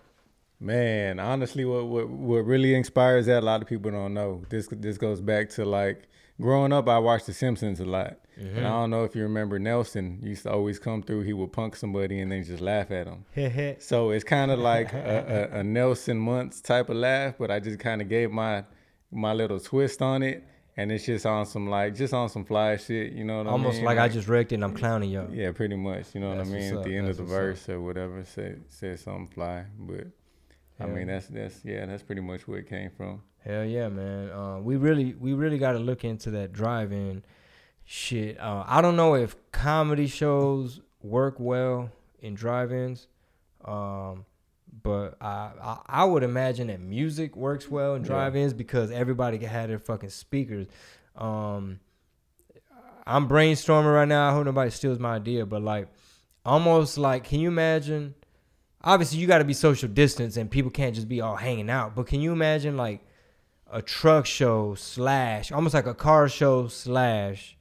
[0.58, 4.42] Man, honestly, what what what really inspires that a lot of people don't know.
[4.48, 6.08] This this goes back to like
[6.40, 6.88] growing up.
[6.88, 10.44] I watched The Simpsons a lot, And I don't know if you remember Nelson used
[10.44, 11.22] to always come through.
[11.22, 13.24] He would punk somebody and then just laugh at him.
[13.80, 17.60] so it's kind of like a, a, a Nelson Muntz type of laugh, but I
[17.60, 18.64] just kind of gave my
[19.10, 20.42] my little twist on it,
[20.76, 23.12] and it's just on some like just on some fly shit.
[23.12, 23.84] You know what Almost I mean?
[23.84, 25.30] like I just wrecked it and I'm clowning y'all.
[25.30, 26.14] yeah, pretty much.
[26.14, 26.76] You know what I mean?
[26.76, 27.38] At the end of the what's up.
[27.38, 30.06] verse or whatever, say say something fly, but.
[30.80, 33.22] I mean that's that's yeah that's pretty much where it came from.
[33.44, 34.30] Hell yeah, man.
[34.30, 37.22] Uh, we really we really got to look into that drive-in
[37.84, 38.38] shit.
[38.38, 41.90] Uh, I don't know if comedy shows work well
[42.20, 43.06] in drive-ins,
[43.64, 44.24] um,
[44.82, 49.48] but I, I I would imagine that music works well in drive-ins because everybody can
[49.48, 50.66] have their fucking speakers.
[51.16, 51.80] Um,
[53.06, 54.28] I'm brainstorming right now.
[54.28, 55.88] I hope nobody steals my idea, but like
[56.44, 58.14] almost like, can you imagine?
[58.84, 61.94] Obviously, you got to be social distance, and people can't just be all hanging out.
[61.94, 63.04] But can you imagine like
[63.70, 67.56] a truck show slash almost like a car show slash?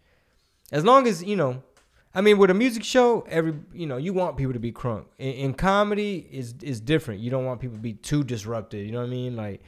[0.72, 1.64] As long as you know,
[2.14, 5.06] I mean, with a music show, every you know, you want people to be crunk.
[5.18, 7.22] In, in comedy, is is different.
[7.22, 8.86] You don't want people to be too disrupted.
[8.86, 9.36] You know what I mean?
[9.36, 9.62] Like,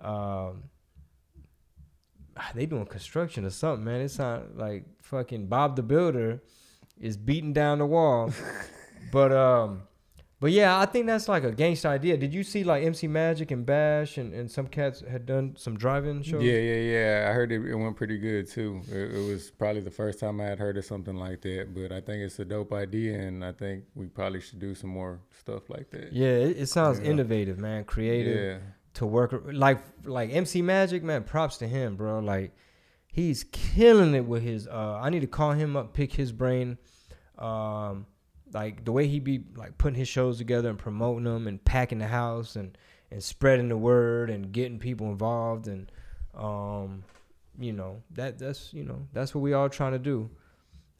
[0.00, 0.64] um,
[2.54, 4.00] they doing construction or something, man.
[4.00, 6.42] It sound like fucking Bob the Builder
[7.00, 8.32] is beating down the wall.
[9.12, 9.82] but um,
[10.40, 12.16] but yeah, I think that's like a gangsta idea.
[12.16, 15.76] Did you see like MC Magic and Bash and, and some cats had done some
[15.76, 16.42] drive-in shows?
[16.42, 17.26] Yeah, yeah, yeah.
[17.28, 18.80] I heard it, it went pretty good too.
[18.90, 21.90] It, it was probably the first time I had heard of something like that, but
[21.92, 25.20] I think it's a dope idea, and I think we probably should do some more
[25.38, 26.12] stuff like that.
[26.12, 27.06] Yeah, it, it sounds Yeah.
[27.10, 27.84] innovative, man.
[27.84, 31.24] Creative Yeah, to work like like MC Magic, man.
[31.24, 32.20] Props to him, bro.
[32.20, 32.52] Like
[33.08, 34.68] he's killing it with his.
[34.68, 36.78] uh I need to call him up, pick his brain.
[37.38, 38.06] Um,
[38.52, 41.98] like the way he be like putting his shows together and promoting them and packing
[41.98, 42.76] the house and
[43.10, 45.90] and spreading the word and getting people involved and
[46.34, 47.04] um,
[47.58, 50.30] you know that that's you know that's what we all trying to do.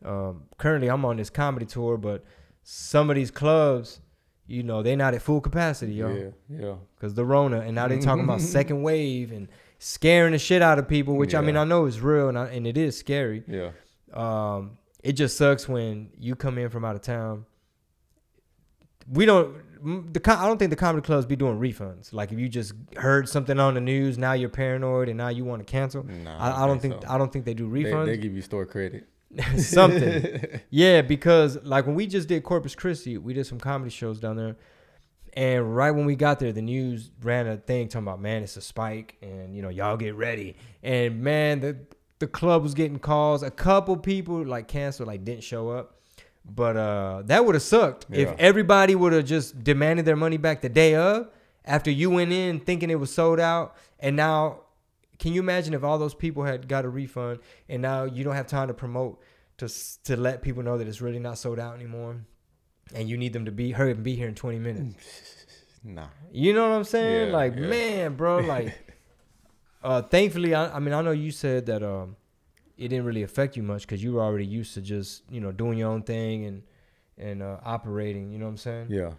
[0.04, 2.24] Um, currently, I'm on this comedy tour, but
[2.62, 4.00] some of these clubs,
[4.46, 6.74] you know, they not at full capacity, yo yeah, yeah.
[6.94, 10.78] because the Rona, and now they talking about second wave and scaring the shit out
[10.78, 13.42] of people, which I mean I know is real and I, and it is scary.
[13.48, 13.70] Yeah,
[14.12, 17.46] Um, it just sucks when you come in from out of town.
[19.10, 20.12] We don't.
[20.12, 22.12] The I don't think the comedy clubs be doing refunds.
[22.12, 25.44] Like if you just heard something on the news, now you're paranoid and now you
[25.44, 26.04] want to cancel.
[26.04, 27.08] nah, I, I don't think so.
[27.08, 28.06] I don't think they do they, refunds.
[28.06, 29.08] they give you store credit.
[29.56, 30.60] something.
[30.70, 34.36] yeah, because like when we just did Corpus Christi, we did some comedy shows down
[34.36, 34.56] there.
[35.34, 38.56] And right when we got there, the news ran a thing talking about, man, it's
[38.56, 40.56] a spike, and you know, y'all get ready.
[40.82, 41.76] And man, the
[42.18, 43.42] the club was getting calls.
[43.42, 45.94] A couple people like canceled, like didn't show up.
[46.44, 50.62] But uh that would have sucked if everybody would have just demanded their money back
[50.62, 51.28] the day of
[51.64, 54.60] after you went in thinking it was sold out, and now
[55.18, 58.34] can you imagine if all those people had got a refund and now you don't
[58.36, 59.20] have time to promote
[59.58, 59.68] to
[60.04, 62.16] to let people know that it's really not sold out anymore,
[62.94, 64.94] and you need them to be hurry and be here in 20 minutes.
[65.84, 67.28] Nah, You know what I'm saying?
[67.28, 67.66] Yeah, like yeah.
[67.68, 68.74] man, bro, like
[69.82, 72.16] uh thankfully I, I mean I know you said that um
[72.76, 75.50] it didn't really affect you much cuz you were already used to just, you know,
[75.52, 76.62] doing your own thing and
[77.16, 78.86] and uh operating, you know what I'm saying?
[78.90, 79.12] yeah.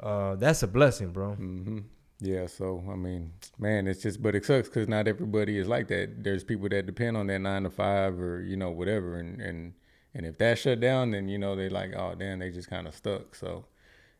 [0.00, 1.34] Uh that's a blessing, bro.
[1.34, 1.78] hmm
[2.20, 5.88] Yeah, so I mean, man, it's just, but it sucks because not everybody is like
[5.88, 6.22] that.
[6.24, 9.74] There's people that depend on that nine to five or you know whatever, and and
[10.14, 12.86] and if that shut down, then you know they like, oh damn, they just kind
[12.86, 13.34] of stuck.
[13.34, 13.66] So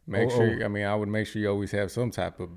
[0.06, 0.64] make Oh, sure.
[0.64, 2.48] I mean, I would make sure you always have some type of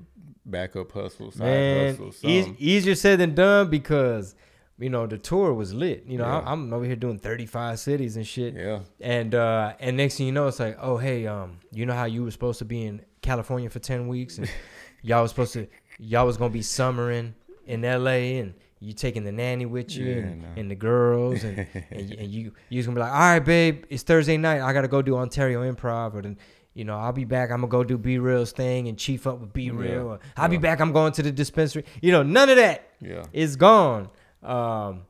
[0.44, 2.56] backup hustle, side Man, hustle, something.
[2.58, 4.34] easier said than done because
[4.78, 6.04] you know the tour was lit.
[6.06, 6.38] You know, Yeah.
[6.40, 8.54] I, I'm over here doing 35 cities and shit.
[8.54, 11.94] yeah, And uh, and next thing you know, it's like, oh hey, um, you know
[11.94, 14.48] how you were supposed to be in California for 10 weeks, and
[15.02, 15.66] y'all was supposed to,
[15.98, 17.34] y'all was gonna be summering
[17.66, 18.38] in L.A.
[18.38, 20.48] and you taking the nanny with you Yeah, and, no.
[20.56, 21.58] and the girls and
[21.90, 24.60] and, you, and you you just gonna be like, all right, babe, it's Thursday night.
[24.62, 26.38] I gotta go do Ontario Improv, or then
[26.78, 27.50] you know I'll be back.
[27.50, 30.18] I'm gonna go do B Real's thing and chief up with B Real.
[30.22, 30.80] Yeah, I'll be back.
[30.80, 31.84] I'm going to the dispensary.
[32.00, 34.08] You know, none of that yeah, is gone.
[34.42, 35.02] Um,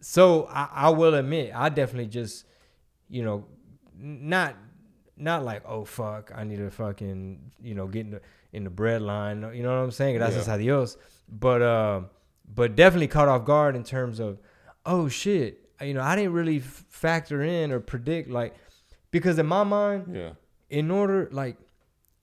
[0.00, 2.44] so I, I will admit, I definitely just,
[3.08, 3.44] you know,
[3.96, 4.56] not
[5.16, 8.20] not like oh fuck, I need to fucking you know get in the
[8.52, 9.48] in the bread line.
[9.54, 10.18] You know what I'm saying?
[10.18, 10.54] That's Yeah.
[10.54, 10.96] adios.
[11.28, 12.10] But um,
[12.52, 14.40] but definitely caught off guard in terms of
[14.84, 18.56] oh shit, you know I didn't really f- factor in or predict like
[19.12, 20.30] because in my mind yeah,
[20.72, 21.56] in order like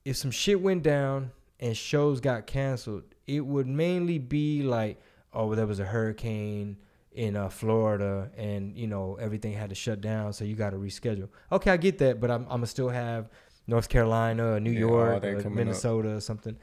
[0.03, 4.99] if some shit went down and shows got canceled, it would mainly be like,
[5.31, 6.77] oh, there was a hurricane
[7.11, 10.77] in uh, Florida and you know everything had to shut down, so you got to
[10.77, 11.29] reschedule.
[11.51, 13.29] Okay, I get that, but I'm I'm gonna still have
[13.67, 15.51] North Carolina, New Yeah, York, that or up.
[15.51, 16.57] Minnesota, or something.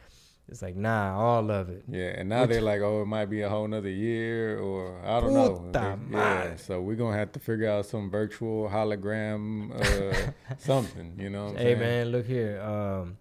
[0.48, 1.82] It's like nah, all of it.
[1.88, 5.00] Yeah, and now Which- they're like, oh, it might be a whole nother year, or
[5.04, 5.70] I don't know.
[5.72, 11.14] They- Yeah, so we're gonna have to figure out some virtual hologram, uh, something.
[11.18, 11.46] You know?
[11.46, 11.78] What I'm Hey saying?
[11.80, 12.60] man, look here.
[12.60, 13.16] Um,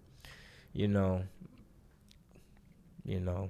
[0.73, 1.23] you know,
[3.03, 3.49] you know,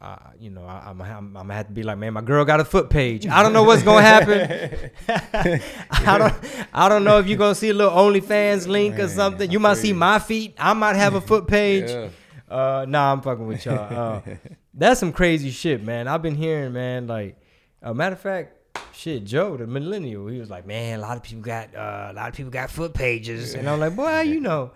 [0.00, 2.44] uh, you know, I, I'm, I'm, I'm gonna have to be like, man, my girl
[2.44, 3.26] got a foot page.
[3.28, 4.90] I don't know what's gonna happen.
[5.90, 6.34] I don't,
[6.72, 9.48] I don't know if you're gonna see a little OnlyFans link or something.
[9.50, 10.54] You might see my feet.
[10.58, 11.88] I might have a foot page.
[11.88, 12.08] Yeah.
[12.52, 13.78] Uh, nah, I'm fucking with y'all.
[13.78, 14.20] Uh,
[14.74, 16.06] that's some crazy shit, man.
[16.06, 17.06] I've been hearing, man.
[17.06, 17.36] Like,
[17.80, 21.22] a matter of fact, shit, Joe, the millennial, he was like, man, a lot of
[21.22, 24.40] people got, uh, a lot of people got foot pages, and I'm like, boy, you
[24.40, 24.72] know?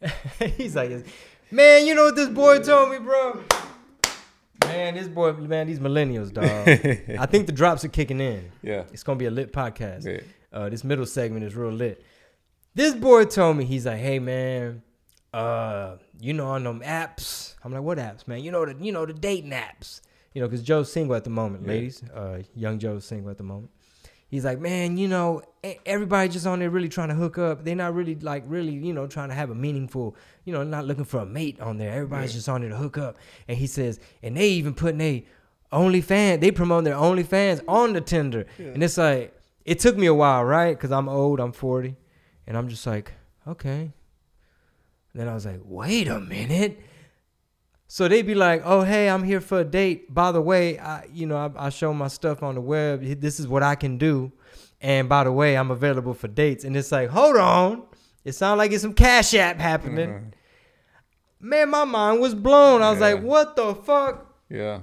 [0.56, 0.90] He's like,
[1.50, 3.40] man, you know what this boy told me, bro?
[4.64, 6.46] Man, this boy, man, these millennials, dog.
[6.46, 8.50] I think the drops are kicking in.
[8.62, 8.84] yeah.
[8.92, 10.06] It's gonna be a lit podcast.
[10.06, 10.20] Yeah.
[10.52, 12.02] Uh, this middle segment is real lit.
[12.74, 14.82] This boy told me he's like, "Hey man,
[15.32, 18.42] uh, you know on them apps." I'm like, "What apps, man?
[18.42, 20.00] You know the you know the dating apps.
[20.34, 21.68] You know, because Joe's single at the moment, Yeah.
[21.72, 22.02] ladies.
[22.04, 23.70] Uh, young Joe's single at the moment.
[24.28, 25.42] He's like, man, you know,
[25.84, 27.64] everybody just on there really trying to hook up.
[27.64, 30.16] They're not really like really, you know, trying to have a meaningful,
[30.46, 31.92] you know, not looking for a mate on there.
[31.92, 32.36] Everybody's Yeah.
[32.36, 33.18] just on there to hook up.
[33.46, 35.26] And he says, and they even putting they
[35.70, 38.46] OnlyFans, they promote their OnlyFans on the Tinder.
[38.58, 40.74] And it's like, it took me a while, right?
[40.74, 41.96] Because I'm old, I'm 40.
[42.46, 43.12] And I'm just like,
[43.46, 43.92] okay.
[45.14, 46.80] Then I was like, wait a minute.
[47.88, 50.12] So they'd be like, "Oh, hey, I'm here for a date.
[50.14, 53.02] By the way, I, you know, I, I show my stuff on the web.
[53.02, 54.32] This is what I can do,
[54.80, 57.82] and by the way, I'm available for dates." And it's like, hold on,
[58.24, 60.08] it sounds like it's some cash app happening.
[60.10, 60.20] Uh-huh.
[61.38, 62.80] Man, my mind was blown.
[62.80, 63.08] I was Yeah.
[63.12, 64.26] like, "What the fuck?
[64.48, 64.80] Yeah.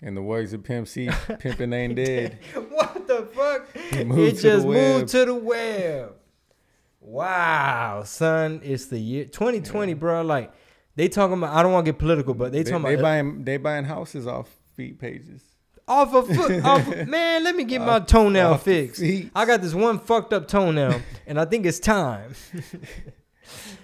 [0.00, 2.38] In the words of Pimp C, pimping ain't dead.
[2.70, 6.14] what the fuck?" It to just moved to the web.
[7.08, 10.22] Wow, son, it's the year 2020, bro.
[10.22, 10.52] Like
[10.96, 11.54] they talking about.
[11.54, 13.84] I don't want to get political, but they They, talking they about buying they buying
[13.84, 15.40] houses off feet pages.
[15.86, 17.44] Off a foot, off a- man.
[17.44, 19.00] Let me get my toenail fixed.
[19.00, 19.30] feet.
[19.36, 22.34] I got this one fucked up toenail, and I think it's time.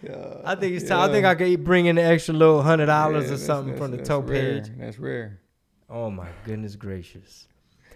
[0.02, 0.38] Yeah.
[0.44, 1.08] I think it's time.
[1.08, 3.76] I think I could bring in an extra little hundred dollars Yeah, or that's- something
[3.76, 4.60] from the that's- toe that's rare.
[4.60, 4.70] page.
[4.76, 5.40] That's rare.
[5.88, 7.46] Oh my goodness gracious,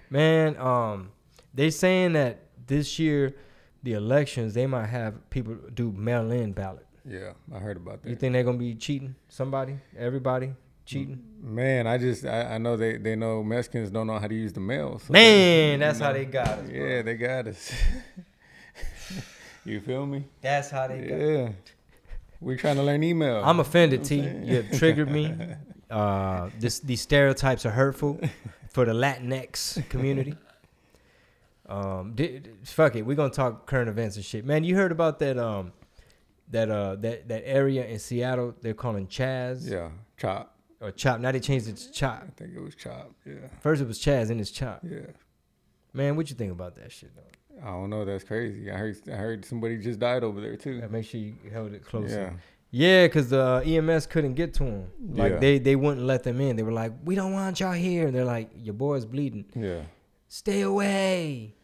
[0.09, 0.57] man.
[0.59, 1.11] Um,
[1.53, 3.35] they saying that this year,
[3.83, 6.87] the elections they might have people do mail-in ballot.
[7.09, 8.09] Yeah, I heard about that.
[8.09, 9.15] You think they're gonna be cheating?
[9.29, 10.53] Somebody, everybody
[10.85, 11.23] cheating?
[11.41, 14.53] Man, I just I, I know they they know Mexicans don't know how to use
[14.53, 14.99] the mail.
[14.99, 16.69] so Man, that's you how they got us.
[16.69, 16.75] bro.
[16.75, 17.73] Yeah, they got us.
[19.65, 20.25] you feel me?
[20.41, 21.19] That's how they got.
[21.19, 21.49] Yeah.
[22.41, 23.43] We're trying to learn email.
[23.45, 24.17] I'm offended, T.
[24.17, 24.49] know what I'm saying?
[24.49, 25.35] You have triggered me.
[25.89, 28.19] Uh, this these stereotypes are hurtful
[28.71, 30.35] for the Latinx community.
[31.69, 34.63] Um, di- di- fuck it, we're gonna talk current events and shit, man.
[34.65, 35.73] You heard about that um,
[36.51, 40.55] that uh that that area in Seattle they're calling Chaz Yeah, chop.
[40.81, 41.21] or Chop.
[41.21, 42.23] Now they changed it to Chop.
[42.27, 43.11] I think it was chop.
[43.25, 44.81] Yeah, First it was Chaz, and it's Chop.
[44.85, 44.99] yeah.
[45.93, 47.11] Man, what you think about that shit?
[47.17, 47.23] Though?
[47.63, 48.05] I don't know.
[48.05, 48.71] That's crazy.
[48.71, 48.97] I heard.
[49.09, 50.73] I heard somebody just died over there too.
[50.75, 52.21] Yeah, Make sure you held it closer.
[52.21, 52.41] Yeah.
[52.71, 54.89] Yeah, because the uh, EMS couldn't get to him.
[55.01, 55.39] Like Yeah.
[55.39, 56.57] they they wouldn't let them in.
[56.57, 59.47] They were like, "We don't want y'all here." And they're like, "Your boy's bleeding.
[59.55, 59.83] Yeah.
[60.29, 61.55] Stay away."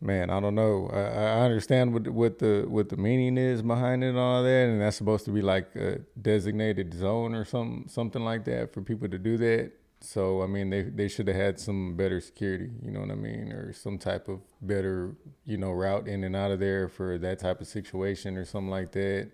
[0.00, 0.88] Man, I don't know.
[0.92, 4.68] I, I understand what what the what the meaning is behind it and all that,
[4.68, 8.80] and that's supposed to be like a designated zone or some something like that for
[8.80, 9.72] people to do that.
[10.00, 13.16] So I mean, they they should have had some better security, you know what I
[13.16, 17.18] mean, or some type of better you know route in and out of there for
[17.18, 19.32] that type of situation or something like that.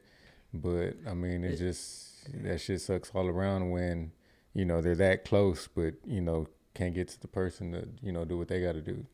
[0.54, 4.12] But I mean, it just that shit sucks all around when
[4.54, 8.12] you know they're that close, but you know can't get to the person to you
[8.12, 9.04] know do what they got to do.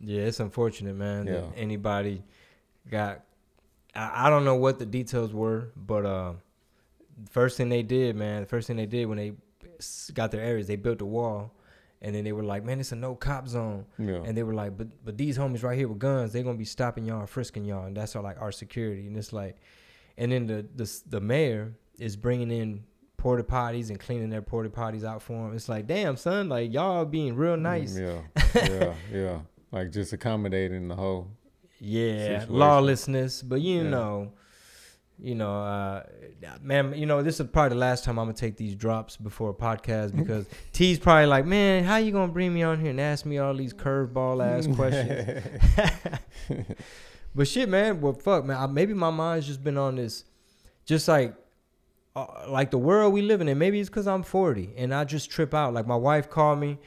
[0.00, 1.24] Yeah, it's unfortunate, man.
[1.26, 1.50] That Yeah.
[1.56, 2.22] anybody
[2.90, 3.22] got.
[3.94, 6.32] I, I don't know what the details were, but uh,
[7.30, 8.42] first thing they did, man.
[8.42, 9.32] The first thing they did when they
[10.14, 11.52] got their areas, they built a wall,
[12.02, 14.22] and then they were like, "Man, it's a no cop zone." Yeah.
[14.24, 16.64] And they were like, "But but these homies right here with guns, they're gonna be
[16.66, 19.56] stopping y'all, and frisking y'all, and that's our like our security." And it's like,
[20.18, 22.84] and then the the the mayor is bringing in
[23.26, 25.56] porta potties and cleaning their porta potties out for them.
[25.56, 27.98] It's like, damn son, like y'all being real nice.
[27.98, 28.20] Yeah,
[28.54, 29.38] yeah, yeah.
[29.72, 31.26] Like just accommodating the whole.
[31.80, 32.54] Yeah, situation.
[32.54, 33.42] lawlessness.
[33.42, 33.90] But you Yeah.
[33.90, 34.32] know,
[35.18, 36.04] you know, uh,
[36.62, 39.50] man, you know, this is probably the last time I'm gonna take these drops before
[39.50, 43.00] a podcast because T's probably like, man, how you gonna bring me on here and
[43.00, 45.42] ask me all these curveball ass questions?
[47.34, 50.22] but shit, man, well, fuck, man, I, maybe my mind's just been on this,
[50.84, 51.34] just like.
[52.16, 55.30] Uh, like the world we living in, maybe it's because I'm 40 and I just
[55.30, 55.74] trip out.
[55.74, 56.78] Like my wife called me.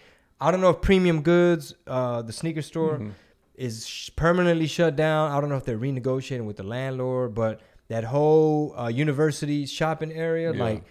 [0.41, 3.11] I don't know if Premium Goods, uh, the sneaker store, Mhm.
[3.55, 5.31] is sh- permanently shut down.
[5.31, 10.11] I don't know if they're renegotiating with the landlord, but that whole uh, university shopping
[10.11, 10.63] area, Yeah.
[10.63, 10.83] like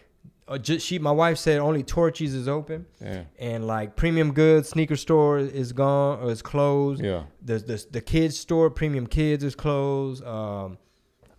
[0.47, 3.25] uh, just she, my wife said only Torchy's is open, Yeah.
[3.39, 7.03] and like premium goods sneaker store is gone or is closed.
[7.05, 7.25] Yeah.
[7.45, 10.25] The the the kids store, premium kids is closed.
[10.25, 10.79] Um,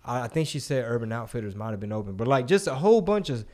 [0.09, 2.75] I, I think she said Urban Outfitters might have been open, but like just a
[2.75, 3.45] whole bunch of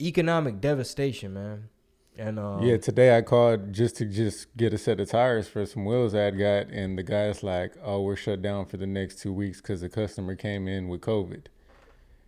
[0.00, 1.68] economic devastation, man.
[2.16, 5.66] And um, Yeah, today I called just to just get a set of tires for
[5.66, 9.18] some wheels I'd got, and the guy's like, "Oh, we're shut down for the next
[9.18, 11.46] two weeks because the customer came in with COVID."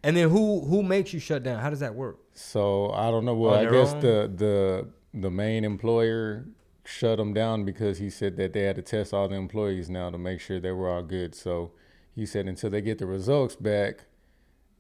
[0.03, 1.61] and then who who makes you shut down?
[1.61, 2.19] How does that work?
[2.33, 3.35] So I don't know.
[3.35, 4.01] Well, On I guess own?
[4.01, 6.47] the the the main employer
[6.85, 10.11] shut them down because he said that they had to test all the employees now
[10.11, 11.35] to make sure they were all good.
[11.35, 11.73] So
[12.17, 14.07] he said until they get the results back,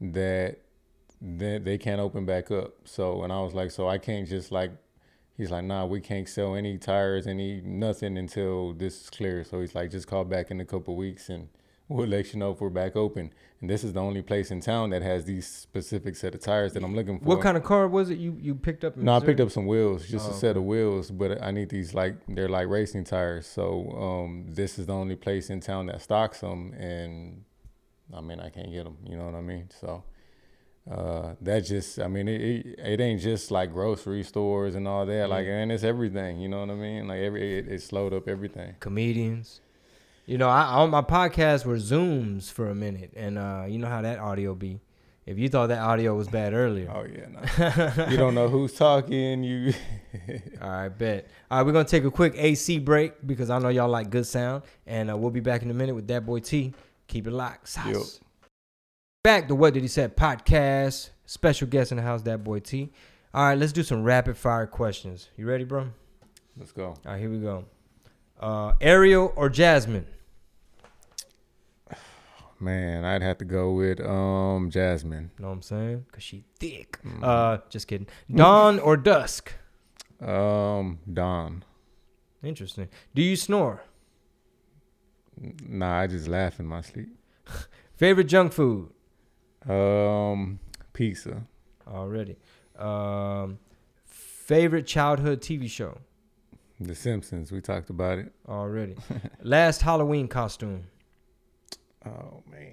[0.00, 0.58] that
[1.20, 2.72] then they can't open back up.
[2.84, 4.72] So and I was like, so I can't just like.
[5.36, 9.44] He's like, nah, we can't sell any tires, any nothing until this is clear.
[9.44, 11.50] So he's like, just call back in a couple weeks and
[11.88, 13.32] we'll let you know if we're back open.
[13.60, 16.74] And this is the only place in town that has these specific set of tires
[16.74, 17.24] that I'm looking for.
[17.24, 18.96] What kind of car was it you you picked up?
[18.96, 21.52] in No, I picked up some wheels, just Oh, a set of wheels, but I
[21.52, 23.46] need these like they're like racing tires.
[23.46, 27.44] So um, this is the only place in town that stocks them, and
[28.14, 28.98] I mean I can't get them.
[29.08, 29.70] You know what I mean?
[29.80, 30.04] So
[30.90, 35.06] uh, that just I mean it, it it ain't just like grocery stores and all
[35.06, 35.30] that.
[35.30, 36.40] Like and it's everything.
[36.40, 37.08] You know what I mean?
[37.08, 38.74] Like every it, it slowed up everything.
[38.80, 39.62] comedians.
[40.26, 43.86] You know, I on my podcast were zooms for a minute, and uh, you know
[43.86, 44.80] how that audio be.
[45.24, 47.26] If you thought that audio was bad earlier, Oh yeah,
[47.98, 48.10] no.
[48.10, 49.42] you don't know who's talking.
[49.44, 49.72] You
[50.62, 51.28] all right, bet.
[51.50, 54.26] All right, we're gonna take a quick AC break because I know y'all like good
[54.26, 56.74] sound, and uh, we'll be back in a minute with DAT BOI T.
[57.06, 57.68] Keep it locked.
[57.68, 57.86] Sauce.
[57.86, 58.02] Yo.
[59.22, 61.10] Back to what did he say podcast.
[61.24, 62.92] Special guest in the house, DAT BOI T.
[63.32, 65.28] All right, let's do some rapid fire questions.
[65.36, 65.88] You ready, bro?
[66.56, 66.86] let's go.
[66.86, 67.64] All right, here we go.
[68.40, 70.06] Uh, Ariel or Jasmine?
[72.58, 75.30] Man, I'd have to go with um Jasmine.
[75.38, 76.06] You know what I'm saying?
[76.12, 76.98] Cause she thick.
[77.04, 77.22] Mm.
[77.22, 78.06] Uh, just kidding.
[78.34, 79.52] Dawn or dusk?
[80.20, 81.64] Um, dawn.
[82.42, 82.88] Interesting.
[83.14, 83.82] Do you snore?
[85.38, 87.08] Nah, I just laugh in my sleep.
[87.96, 88.90] Favorite junk food?
[89.68, 90.58] Um,
[90.92, 91.42] pizza.
[91.86, 92.36] Already.
[92.78, 93.58] Um,
[94.04, 95.98] favorite childhood TV show?
[96.80, 97.52] The Simpsons.
[97.52, 98.32] We talked about it.
[98.48, 98.96] Already.
[99.42, 100.84] Last Halloween costume?
[102.06, 102.72] Oh man.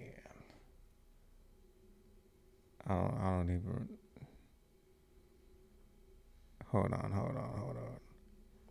[2.86, 3.90] I don't, I don't even.
[6.72, 7.84] Hold on, hold on, hold on.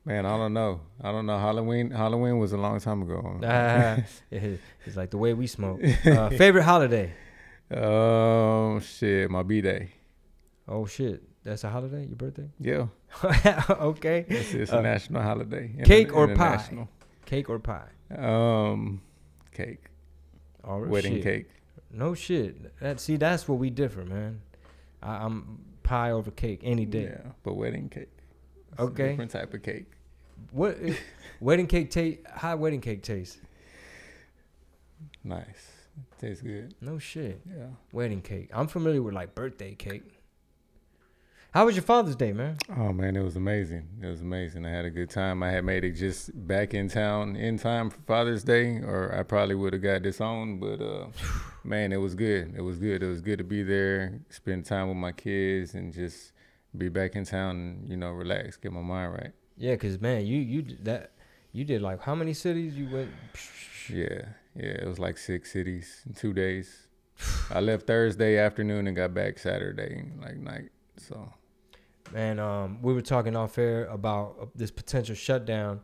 [0.04, 0.80] Man, I don't know.
[1.00, 1.38] I don't know.
[1.38, 1.90] Halloween.
[1.92, 3.38] Halloween was a long time ago.
[3.44, 3.98] Ah,
[4.30, 5.80] it's like the way we smoke.
[6.04, 7.12] Uh, favorite holiday?
[7.70, 9.90] Oh shit, my b day.
[10.68, 12.04] Oh shit, that's a holiday.
[12.06, 12.50] Your birthday?
[12.60, 12.86] Yeah,
[13.70, 14.26] okay.
[14.28, 15.72] it's, it's Uh, a national holiday.
[15.84, 16.68] cake or pie?
[17.24, 17.88] Cake or pie?
[18.14, 19.00] Um,
[19.52, 19.84] cake.
[20.64, 21.22] Oh, right, Wedding shit.
[21.24, 21.48] cake.
[21.90, 22.78] No shit.
[22.80, 24.40] That see, that's where we differ, man.
[25.02, 27.04] I, I'm pie over cake any day.
[27.04, 28.08] Yeah, but wedding cake.
[28.72, 29.08] It's Okay.
[29.10, 29.86] different type of cake.
[30.52, 30.94] What eh,
[31.40, 32.20] wedding cake taste?
[32.30, 33.38] How wedding cake taste?
[35.24, 35.70] Nice.
[36.18, 36.74] Tastes good.
[36.80, 37.40] No shit.
[37.48, 37.66] Yeah.
[37.92, 38.50] Wedding cake.
[38.54, 40.04] I'm familiar with like birthday cake.
[41.52, 42.56] How was your Father's Day, man?
[42.78, 43.86] Oh man, it was amazing.
[44.00, 44.64] It was amazing.
[44.64, 45.42] I had a good time.
[45.42, 49.22] I had made it just back in town in time for Father's Day, or I
[49.22, 50.62] probably would have got disowned.
[50.62, 51.08] But uh,
[51.62, 52.54] man, it was good.
[52.56, 53.02] It was good.
[53.02, 56.32] It was good to be there, spend time with my kids, and just
[56.78, 59.32] be back in town and you know relax, get my mind right.
[59.58, 61.10] Yeah, cause man, you you that
[61.52, 63.10] you did like how many cities you went?
[63.90, 64.78] Yeah, yeah.
[64.80, 66.86] It was like six cities in two days.
[67.50, 70.70] I left Thursday afternoon and got back Saturday like night.
[70.96, 71.30] So
[72.12, 75.80] Man, um, we were talking off air about uh, this potential shutdown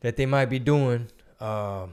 [0.00, 1.08] that they might be doing.
[1.40, 1.92] Um,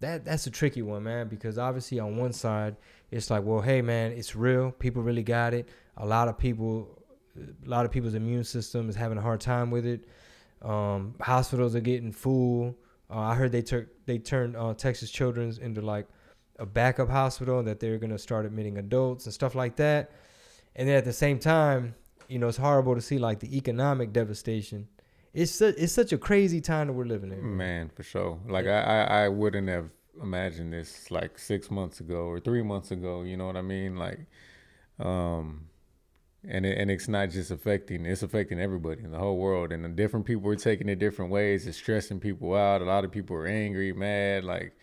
[0.00, 2.76] that that's a tricky one, man, because obviously on one side
[3.10, 4.70] it's like, well, hey, man, it's real.
[4.70, 5.68] People really got it.
[5.96, 7.02] A lot of people,
[7.36, 10.06] a lot of people's immune system is having a hard time with it.
[10.62, 12.76] Um, hospitals are getting full.
[13.10, 16.06] Uh, I heard they took they turned uh, Texas Children's into like
[16.58, 20.12] a backup hospital and that they're gonna start admitting adults and stuff like that.
[20.76, 21.94] And then at the same time,
[22.30, 24.88] you know, it's horrible to see like the economic devastation.
[25.34, 27.56] It's su- it's such a crazy time that we're living in.
[27.56, 28.38] Man, for sure.
[28.48, 29.90] Like I, I, I wouldn't have
[30.22, 33.22] imagined this like six months ago or three months ago.
[33.22, 33.96] You know what I mean?
[33.96, 34.20] Like,
[34.98, 35.66] um,
[36.48, 39.72] and it, and it's not just affecting; it's affecting everybody in the whole world.
[39.72, 41.66] And the different people are taking it different ways.
[41.66, 42.80] It's stressing people out.
[42.80, 44.44] A lot of people are angry, mad.
[44.44, 44.76] Like,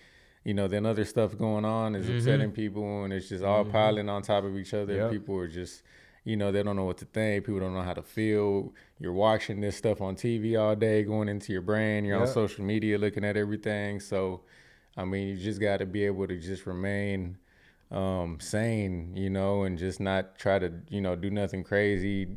[0.44, 2.18] you know, then other stuff going on is Mhm.
[2.18, 3.72] upsetting people, and it's just all Mhm.
[3.72, 4.94] piling on top of each other.
[4.94, 5.12] Yep.
[5.12, 5.82] People are just
[6.28, 7.46] you know, they don't know what to think.
[7.46, 8.74] People don't know how to feel.
[9.00, 12.04] You're watching this stuff on TV all day, going into your brain.
[12.04, 14.02] You're on social media looking at everything.
[14.02, 14.42] So,
[14.98, 17.38] I mean, you just got to be able to just remain
[17.92, 22.28] um, sane, you know, and just not try to, you know, do nothing crazy.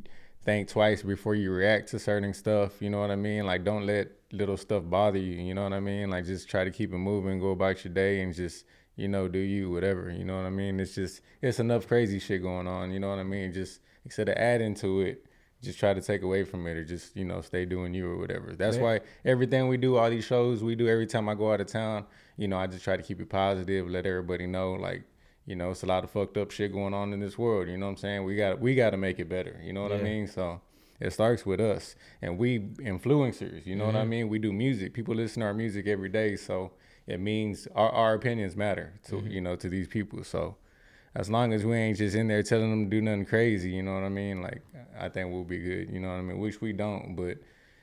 [0.44, 2.80] Think twice before you react to certain stuff.
[2.80, 3.44] You know what I mean?
[3.44, 5.34] Like, don't let little stuff bother you.
[5.34, 6.10] You know what I mean?
[6.10, 8.66] Like, just try to keep it moving, go about your day, and just,
[9.00, 10.10] you know, do you, whatever.
[10.10, 10.78] You know what I mean?
[10.78, 12.92] It's just, it's enough crazy shit going on.
[12.92, 13.52] You know what I mean?
[13.52, 15.26] Just instead of adding to it,
[15.62, 18.16] just try to take away from it or just you know stay doing you or
[18.16, 18.82] whatever that's yeah.
[18.82, 21.66] why everything we do all these shows we do every time i go out of
[21.66, 22.04] town
[22.36, 25.02] you know i just try to keep it positive let everybody know like
[25.46, 27.76] you know it's a lot of fucked up shit going on in this world you
[27.76, 29.90] know what i'm saying we got we got to make it better you know what
[29.90, 29.98] yeah.
[29.98, 30.60] i mean so
[30.98, 33.94] it starts with us and we influencers you know mm-hmm.
[33.94, 36.72] what i mean we do music people listen to our music every day so
[37.10, 39.30] it means our, our opinions matter to mm-hmm.
[39.30, 40.56] you know to these people so
[41.14, 43.82] as long as we ain't just in there telling them to do nothing crazy, you
[43.82, 44.42] know what I mean?
[44.42, 44.62] Like
[44.98, 46.38] I think we'll be good, you know what I mean?
[46.38, 47.38] Which we don't, but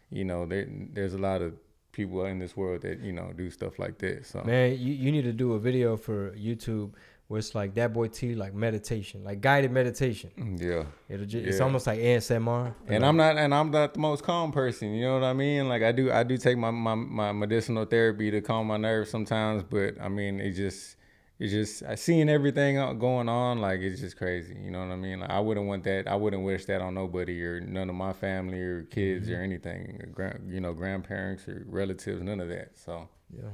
[0.09, 1.53] you know, there there's a lot of
[1.91, 4.25] people in this world that you know do stuff like that.
[4.25, 6.93] So man, you, you need to do a video for YouTube
[7.27, 10.31] where it's like DAT BOI T like meditation, like guided meditation.
[10.37, 11.49] Mm, yeah, It'll just, yeah.
[11.49, 12.73] it's almost like ASMR.
[12.87, 14.93] And like, I'm not and I'm not the most calm person.
[14.93, 15.67] You know what I mean?
[15.67, 19.09] Like I do I do take my my, my medicinal therapy to calm my nerves
[19.09, 20.95] sometimes, but I mean it just
[21.39, 24.55] it's just I seeing everything going on like it's just crazy.
[24.63, 25.19] You know what I mean?
[25.19, 26.07] Like, I wouldn't want that.
[26.07, 29.35] I wouldn't wish that on nobody or none of my family or kids mm-hmm.
[29.35, 29.99] or anything.
[30.01, 32.77] Or grand, you know, grandparents or relatives, none of that.
[32.77, 33.49] So yeah,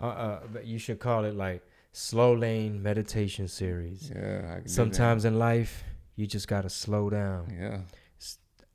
[0.00, 1.62] uh, uh, but you should call it like
[1.98, 4.12] slow lane meditation series.
[4.14, 5.82] Yeah, sometimes in life
[6.14, 7.52] you just gotta slow down.
[7.58, 7.80] Yeah.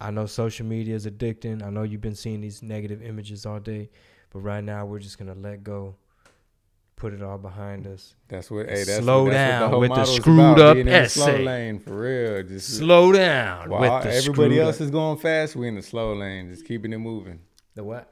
[0.01, 1.63] I know social media is addicting.
[1.63, 3.89] I know you've been seeing these negative images all day,
[4.31, 5.95] but right now we're just gonna let go
[6.97, 8.15] put it all behind us.
[8.27, 8.67] That's what.
[8.67, 11.07] Hey, that's slow what, that's down what the with the screwed up essay.
[11.07, 12.43] slow lane for real.
[12.43, 13.69] Just slow down.
[13.69, 14.81] While with the everybody else up.
[14.81, 17.39] is going fast, we're in the slow lane, just keeping it moving.
[17.75, 18.11] The what?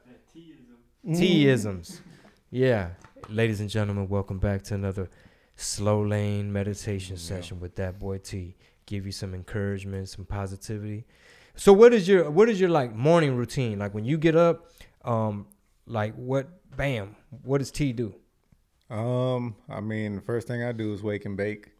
[1.14, 2.00] T-isms.
[2.54, 2.90] Yeah,
[3.28, 5.08] ladies and gentlemen, welcome back to another
[5.56, 7.22] slow lane meditation yeah.
[7.22, 8.56] session with DAT BOI T.
[8.86, 11.04] Give you some encouragement, some positivity.
[11.54, 13.78] So, what is your what is your like morning routine?
[13.78, 14.68] Like when you get up,
[15.04, 15.46] um,
[15.86, 16.48] like what?
[16.76, 17.16] Bam.
[17.42, 18.14] What does T do?
[18.88, 21.70] Um, I mean, the first thing I do is wake and bake.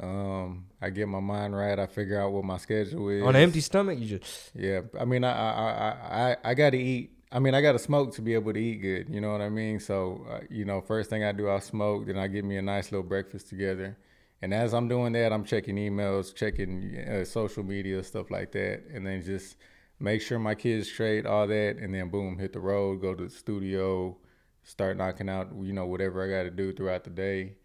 [0.00, 1.78] Um, I get my mind right.
[1.78, 3.22] I figure out what my schedule is.
[3.22, 4.80] On an empty stomach, you just yeah.
[4.98, 7.10] I mean, I I I I got to eat.
[7.34, 9.12] I mean, I got to smoke to be able to eat good.
[9.12, 9.80] You know what I mean?
[9.80, 12.06] So, uh, you know, first thing I do, I smoke.
[12.06, 13.98] Then I get me a nice little breakfast together.
[14.40, 18.84] And as I'm doing that, I'm checking emails, checking uh, social media, stuff like that,
[18.92, 19.56] and then just
[19.98, 23.24] make sure my kids straight, all that, and then boom, hit the road, go to
[23.24, 24.16] the studio,
[24.62, 27.56] start knocking out, you know, whatever I got to do throughout the day.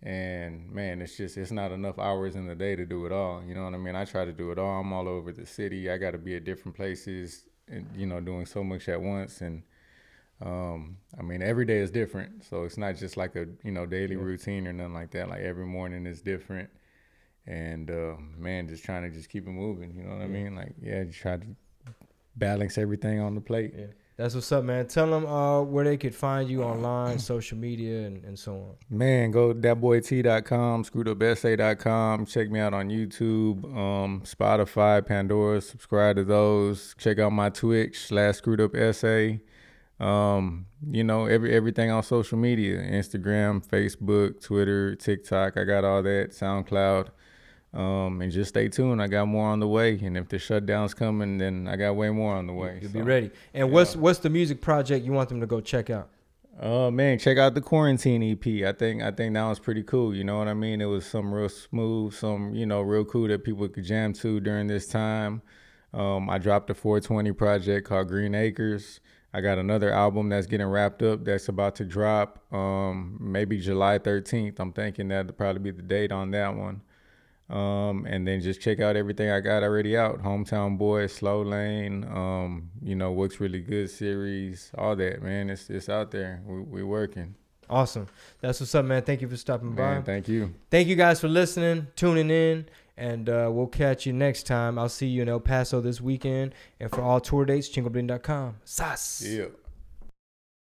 [0.00, 3.42] And man, it's just it's not enough hours in the day to do it all.
[3.42, 3.96] You know what I mean?
[3.96, 4.80] I try to do it all.
[4.80, 5.90] I'm all over the city.
[5.90, 7.46] I got to be at different places,
[7.96, 9.40] you know, doing so much at once.
[9.40, 9.62] And
[10.40, 12.44] um, I mean, every day is different.
[12.44, 14.22] So it's not just like a you know daily yeah.
[14.22, 15.28] routine or nothing like that.
[15.28, 16.70] Like every morning is different.
[17.46, 19.94] And uh, man, just trying to just keep it moving.
[19.96, 20.24] You know what yeah.
[20.24, 20.54] I mean?
[20.54, 21.46] Like yeah, just try to
[22.36, 23.74] balance everything on the plate.
[23.76, 23.86] Yeah.
[24.18, 24.88] That's what's up, man.
[24.88, 28.74] Tell them uh, where they could find you online, social media, and, and so on.
[28.90, 32.26] Man, go to thatboyt.com, screwedupessay.com.
[32.26, 35.60] Check me out on YouTube, um, Spotify, Pandora.
[35.60, 36.96] Subscribe to those.
[36.98, 38.60] Check out my Twitch slash screwed.
[40.00, 45.56] Um, you know, every everything on social media Instagram, Facebook, Twitter, TikTok.
[45.56, 46.30] I got all that.
[46.30, 47.10] SoundCloud.
[47.74, 49.02] Um, and just stay tuned.
[49.02, 52.08] I got more on the way, and if the shutdown's coming, then I got way
[52.08, 52.78] more on the way.
[52.80, 53.30] You'll so, be ready.
[53.52, 53.74] And yeah.
[53.74, 56.08] what's what's the music project you want them to go check out?
[56.60, 58.66] Oh uh, man, check out the quarantine EP.
[58.66, 60.14] I think I think that was pretty cool.
[60.14, 60.80] You know what I mean?
[60.80, 64.40] It was some real smooth, some you know real cool that people could jam to
[64.40, 65.42] during this time.
[65.92, 69.00] Um, I dropped a 420 project called Green Acres.
[69.32, 73.98] I got another album that's getting wrapped up that's about to drop um, maybe July
[73.98, 74.58] 13th.
[74.58, 76.80] I'm thinking that'll probably be the date on that one.
[77.50, 80.22] Um, and then just check out everything I got already out.
[80.22, 85.48] Hometown Boy, Slow Lane, um, you know, Works Really Good series, all that, man.
[85.48, 86.42] It's it's out there.
[86.46, 87.34] We we working.
[87.70, 88.06] Awesome.
[88.40, 89.02] That's what's up, man.
[89.02, 90.04] Thank you for stopping man, by.
[90.04, 90.54] Thank you.
[90.70, 94.78] Thank you guys for listening, tuning in, and uh, we'll catch you next time.
[94.78, 96.54] I'll see you in El Paso this weekend.
[96.80, 98.56] And for all tour dates, chingobling.com.
[98.64, 99.22] Sas.
[99.26, 99.46] Yeah.